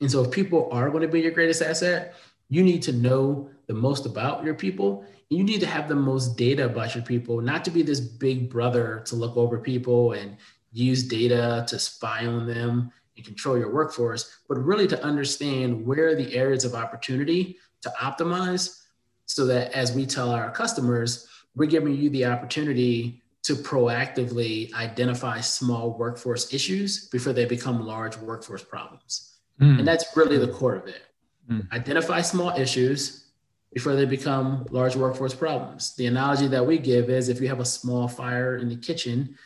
[0.00, 2.14] And so if people are going to be your greatest asset,
[2.48, 5.04] you need to know the most about your people.
[5.30, 8.50] You need to have the most data about your people, not to be this big
[8.50, 10.36] brother to look over people and
[10.72, 16.14] use data to spy on them and control your workforce, but really to understand where
[16.14, 18.82] the areas of opportunity to optimize
[19.26, 25.40] so that as we tell our customers, we're giving you the opportunity to proactively identify
[25.40, 29.38] small workforce issues before they become large workforce problems.
[29.60, 29.78] Mm.
[29.78, 31.02] And that's really the core of it.
[31.50, 31.70] Mm.
[31.72, 33.26] Identify small issues
[33.72, 35.94] before they become large workforce problems.
[35.96, 39.36] The analogy that we give is if you have a small fire in the kitchen,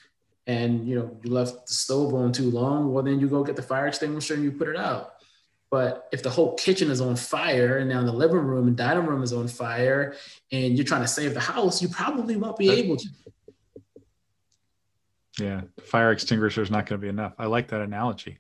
[0.47, 3.57] and you know you left the stove on too long, well then you go get
[3.57, 5.15] the fire extinguisher and you put it out.
[5.71, 9.07] But if the whole kitchen is on fire and now the living room and dining
[9.07, 10.17] room is on fire
[10.51, 13.09] and you're trying to save the house, you probably won't be able to.
[15.39, 17.35] Yeah, fire extinguisher is not going to be enough.
[17.39, 18.37] I like that analogy.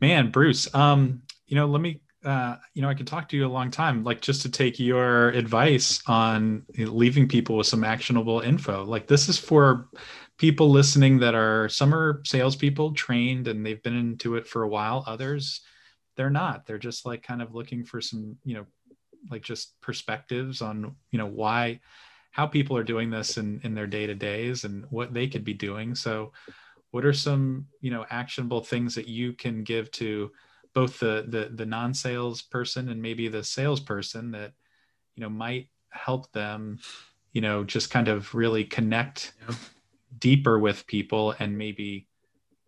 [0.00, 3.46] Man, Bruce, um, you know, let me uh, you know, I could talk to you
[3.46, 8.40] a long time, like just to take your advice on leaving people with some actionable
[8.40, 8.84] info.
[8.84, 9.88] Like this is for
[10.38, 14.68] people listening that are some are salespeople trained and they've been into it for a
[14.68, 15.04] while.
[15.06, 15.60] Others,
[16.16, 16.64] they're not.
[16.64, 18.66] They're just like kind of looking for some, you know,
[19.30, 21.80] like just perspectives on, you know, why,
[22.30, 25.44] how people are doing this in, in their day to days and what they could
[25.44, 25.94] be doing.
[25.94, 26.32] So,
[26.90, 30.32] what are some, you know, actionable things that you can give to
[30.72, 34.52] both the the, the non-sales person and maybe the salesperson that,
[35.14, 36.78] you know, might help them,
[37.32, 39.34] you know, just kind of really connect.
[39.46, 39.54] Yeah
[40.18, 42.06] deeper with people and maybe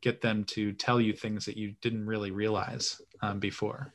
[0.03, 3.93] get them to tell you things that you didn't really realize um, before.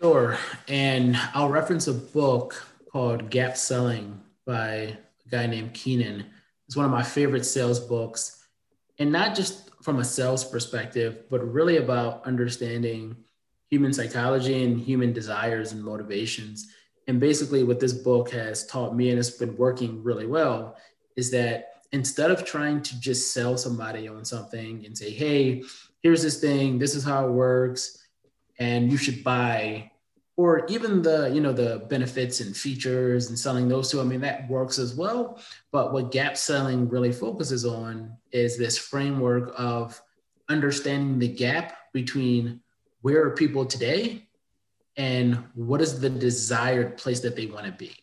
[0.00, 0.36] Sure.
[0.68, 4.96] And I'll reference a book called Gap Selling by a
[5.30, 6.26] guy named Keenan.
[6.66, 8.44] It's one of my favorite sales books.
[8.98, 13.16] And not just from a sales perspective, but really about understanding
[13.70, 16.68] human psychology and human desires and motivations.
[17.06, 20.76] And basically, what this book has taught me, and it's been working really well,
[21.16, 25.62] is that instead of trying to just sell somebody on something and say, hey,
[26.02, 28.04] here's this thing, this is how it works,
[28.58, 29.92] and you should buy,
[30.36, 34.20] or even the you know the benefits and features and selling those two i mean
[34.20, 35.38] that works as well.
[35.70, 40.00] But what gap selling really focuses on is this framework of
[40.48, 42.60] understanding the gap between
[43.02, 44.26] where are people today
[44.96, 47.94] and what is the desired place that they want to be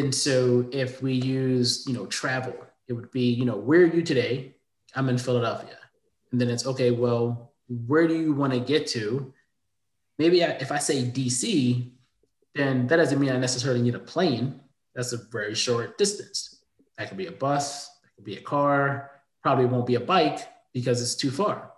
[0.00, 2.54] and so if we use you know travel
[2.88, 4.54] it would be you know where are you today?
[4.94, 5.78] I'm in philadelphia.
[6.32, 7.52] And then it's okay well
[7.86, 9.32] where do you want to get to?
[10.18, 11.90] Maybe I, if i say dc
[12.54, 14.60] then that doesn't mean i necessarily need a plane.
[14.94, 16.62] That's a very short distance.
[16.96, 19.10] That could be a bus that could be a car
[19.42, 20.40] probably won't be a bike
[20.72, 21.72] because it's too far.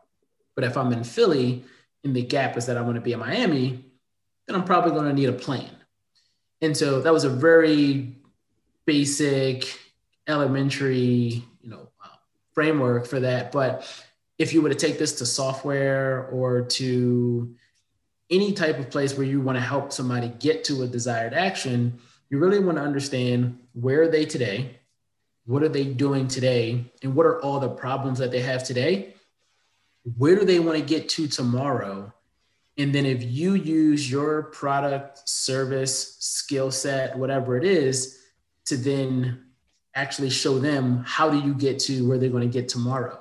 [0.55, 1.65] But if i'm in philly
[2.05, 3.85] and the gap is that i want to be in miami
[4.47, 5.78] then i'm probably going to need a plane
[6.61, 8.17] and so that was a very
[8.85, 9.79] basic,
[10.27, 12.09] elementary, you know, uh,
[12.53, 13.53] framework for that.
[13.53, 13.87] But
[14.39, 17.55] if you were to take this to software or to
[18.31, 21.99] any type of place where you want to help somebody get to a desired action,
[22.31, 24.79] you really want to understand where are they today,
[25.47, 29.15] what are they doing today, and what are all the problems that they have today?
[30.17, 32.13] Where do they want to get to tomorrow?
[32.79, 38.21] And then if you use your product, service, skill set, whatever it is,
[38.67, 39.45] to then
[39.95, 43.21] actually show them how do you get to where they're going to get tomorrow.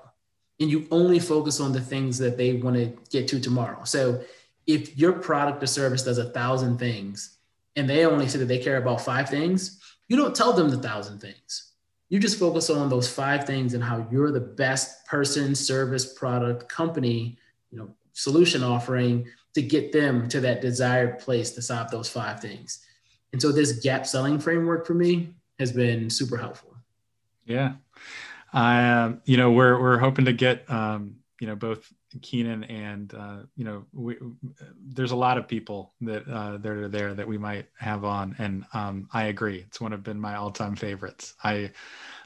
[0.59, 3.83] And you only focus on the things that they want to get to tomorrow.
[3.83, 4.23] So
[4.67, 7.37] if your product or service does a thousand things
[7.75, 10.77] and they only say that they care about five things, you don't tell them the
[10.77, 11.71] thousand things.
[12.09, 16.69] You just focus on those five things and how you're the best person, service, product,
[16.69, 17.37] company,
[17.71, 19.27] you know, solution offering
[19.57, 22.85] to get them to that desired place to solve those five things.
[23.33, 26.75] And so this gap selling framework for me has been super helpful.
[27.43, 27.73] Yeah.
[28.53, 31.91] Uh, you know, we're, we're hoping to get, um, you know, both
[32.21, 34.17] Keenan and, uh, you know, we,
[34.79, 38.35] there's a lot of people that, uh, that are there that we might have on.
[38.37, 39.65] And um, I agree.
[39.65, 41.33] It's one of been my all time favorites.
[41.43, 41.71] I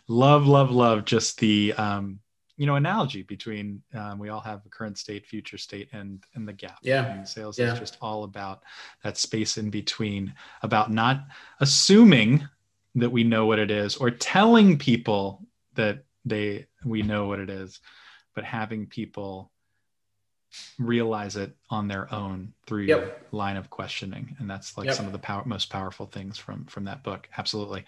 [0.10, 2.20] love, love, love just the, um,
[2.58, 6.48] you know analogy between um, we all have a current state future state and and
[6.48, 7.74] the gap yeah and sales yeah.
[7.74, 8.62] is just all about
[9.04, 11.24] that space in between about not
[11.60, 12.48] assuming
[12.96, 15.46] that we know what it is or telling people
[15.76, 17.80] that they we know what it is
[18.36, 19.51] but having people
[20.78, 23.00] realize it on their own through yep.
[23.00, 24.96] your line of questioning and that's like yep.
[24.96, 27.86] some of the power, most powerful things from from that book absolutely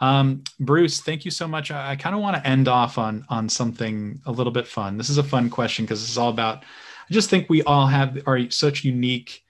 [0.00, 3.24] um, bruce thank you so much i, I kind of want to end off on
[3.28, 6.30] on something a little bit fun this is a fun question because this is all
[6.30, 6.64] about
[7.08, 9.44] i just think we all have are such unique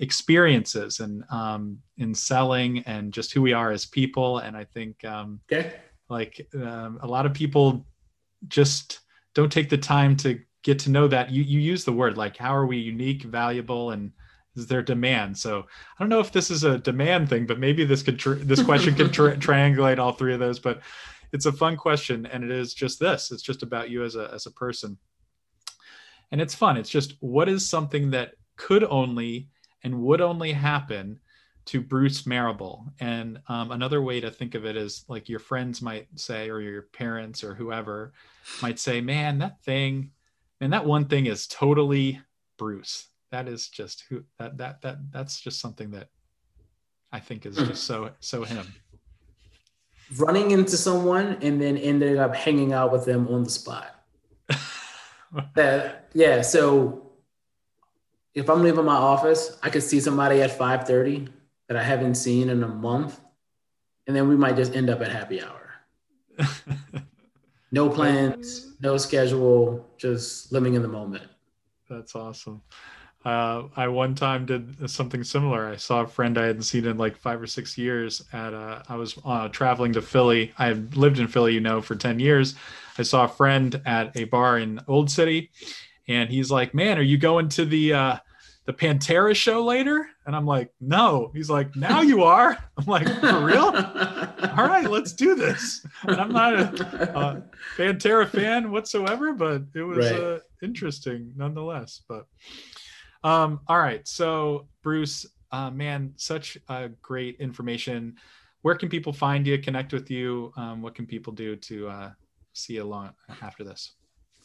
[0.00, 5.02] experiences and um, in selling and just who we are as people and i think
[5.04, 5.74] um, okay.
[6.10, 7.86] like um, a lot of people
[8.48, 9.00] just
[9.34, 11.30] don't take the time to get to know that.
[11.30, 14.10] You you use the word like how are we unique valuable and
[14.56, 15.38] is there demand?
[15.38, 18.34] So i don't know if this is a demand thing but maybe this could tr-
[18.34, 20.80] this question could tri- triangulate all three of those but
[21.34, 23.32] it's a fun question and it is just this.
[23.32, 24.96] It's just about you as a as a person.
[26.30, 26.76] And it's fun.
[26.76, 29.48] It's just what is something that could only
[29.82, 31.18] and would only happen
[31.66, 32.86] to Bruce Marable.
[33.00, 36.60] And um, another way to think of it is like your friends might say, or
[36.60, 38.12] your parents or whoever
[38.62, 40.10] might say, man, that thing,
[40.64, 42.22] and that one thing is totally
[42.56, 43.08] Bruce.
[43.30, 46.08] That is just who that that that that's just something that
[47.12, 48.66] I think is just so so him.
[50.16, 54.04] Running into someone and then ending up hanging out with them on the spot.
[55.54, 57.10] that yeah, so
[58.32, 61.28] if I'm leaving my office, I could see somebody at 5:30
[61.68, 63.20] that I haven't seen in a month,
[64.06, 65.74] and then we might just end up at happy hour.
[67.74, 71.24] no plans, no schedule, just living in the moment.
[71.90, 72.62] That's awesome.
[73.24, 75.66] Uh, I one time did something similar.
[75.66, 78.22] I saw a friend I hadn't seen in like five or six years.
[78.32, 80.52] At uh, I was uh, traveling to Philly.
[80.56, 82.54] I had lived in Philly, you know, for ten years.
[82.96, 85.50] I saw a friend at a bar in Old City,
[86.06, 88.16] and he's like, "Man, are you going to the uh,
[88.66, 90.08] the Pantera show later?
[90.26, 91.30] And I'm like, no.
[91.34, 92.56] He's like, now you are.
[92.78, 93.72] I'm like, for real?
[94.58, 95.86] All right, let's do this.
[96.02, 97.42] And I'm not a, a
[97.76, 100.20] Pantera fan whatsoever, but it was right.
[100.20, 102.02] uh, interesting nonetheless.
[102.08, 102.26] But
[103.24, 108.16] um, all right, so Bruce, uh, man, such a great information.
[108.60, 110.52] Where can people find you, connect with you?
[110.56, 112.10] Um, what can people do to uh,
[112.52, 113.92] see you along after this?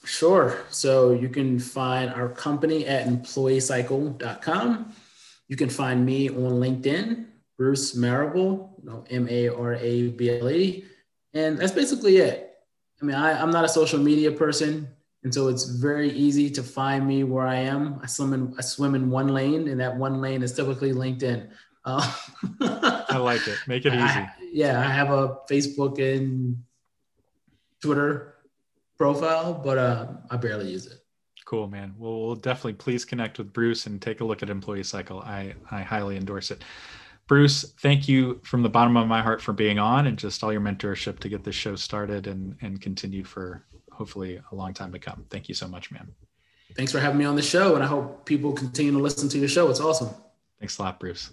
[0.05, 0.63] Sure.
[0.69, 4.93] So you can find our company at employeecycle.com.
[5.49, 7.25] You can find me on LinkedIn,
[7.59, 10.85] Bruce Marable, you know, M A R A B L E.
[11.33, 12.55] And that's basically it.
[13.01, 14.87] I mean, I, I'm not a social media person.
[15.23, 17.99] And so it's very easy to find me where I am.
[18.01, 21.49] I swim in I swim in one lane, and that one lane is typically LinkedIn.
[21.83, 22.15] Uh,
[23.09, 23.57] I like it.
[23.67, 24.03] Make it easy.
[24.03, 26.63] I, yeah, I have a Facebook and
[27.81, 28.35] Twitter
[28.97, 30.99] profile, but uh, I barely use it.
[31.43, 31.93] Cool, man.
[31.97, 35.19] Well, we'll definitely please connect with Bruce and take a look at Employee Cycle.
[35.21, 36.63] I, I highly endorse it.
[37.29, 40.51] Bruce, thank you from the bottom of my heart for being on and just all
[40.51, 44.91] your mentorship to get this show started and, and continue for hopefully a long time
[44.91, 45.23] to come.
[45.29, 46.11] Thank you so much, man.
[46.75, 47.75] Thanks for having me on the show.
[47.75, 49.69] And I hope people continue to listen to your show.
[49.69, 50.09] It's awesome.
[50.59, 51.29] Thanks a lot, Bruce.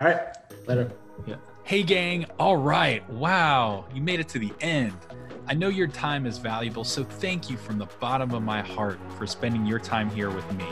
[0.00, 0.20] All right.
[0.68, 0.92] Later.
[1.26, 1.36] Yeah.
[1.64, 2.26] Hey, gang.
[2.38, 3.08] All right.
[3.10, 3.86] Wow.
[3.92, 4.96] You made it to the end.
[5.48, 9.00] I know your time is valuable, so thank you from the bottom of my heart
[9.18, 10.66] for spending your time here with me.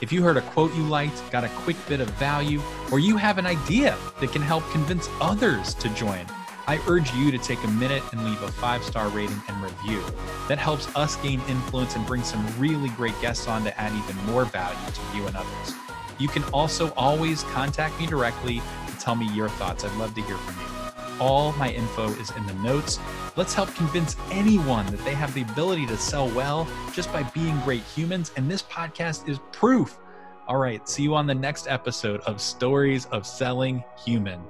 [0.00, 3.18] If you heard a quote you liked, got a quick bit of value, or you
[3.18, 6.24] have an idea that can help convince others to join,
[6.66, 10.02] I urge you to take a minute and leave a five star rating and review.
[10.48, 14.16] That helps us gain influence and bring some really great guests on to add even
[14.24, 15.74] more value to you and others.
[16.18, 19.84] You can also always contact me directly to tell me your thoughts.
[19.84, 20.79] I'd love to hear from you.
[21.20, 22.98] All my info is in the notes.
[23.36, 27.60] Let's help convince anyone that they have the ability to sell well just by being
[27.60, 28.32] great humans.
[28.36, 29.98] And this podcast is proof.
[30.48, 34.40] All right, see you on the next episode of Stories of Selling Human.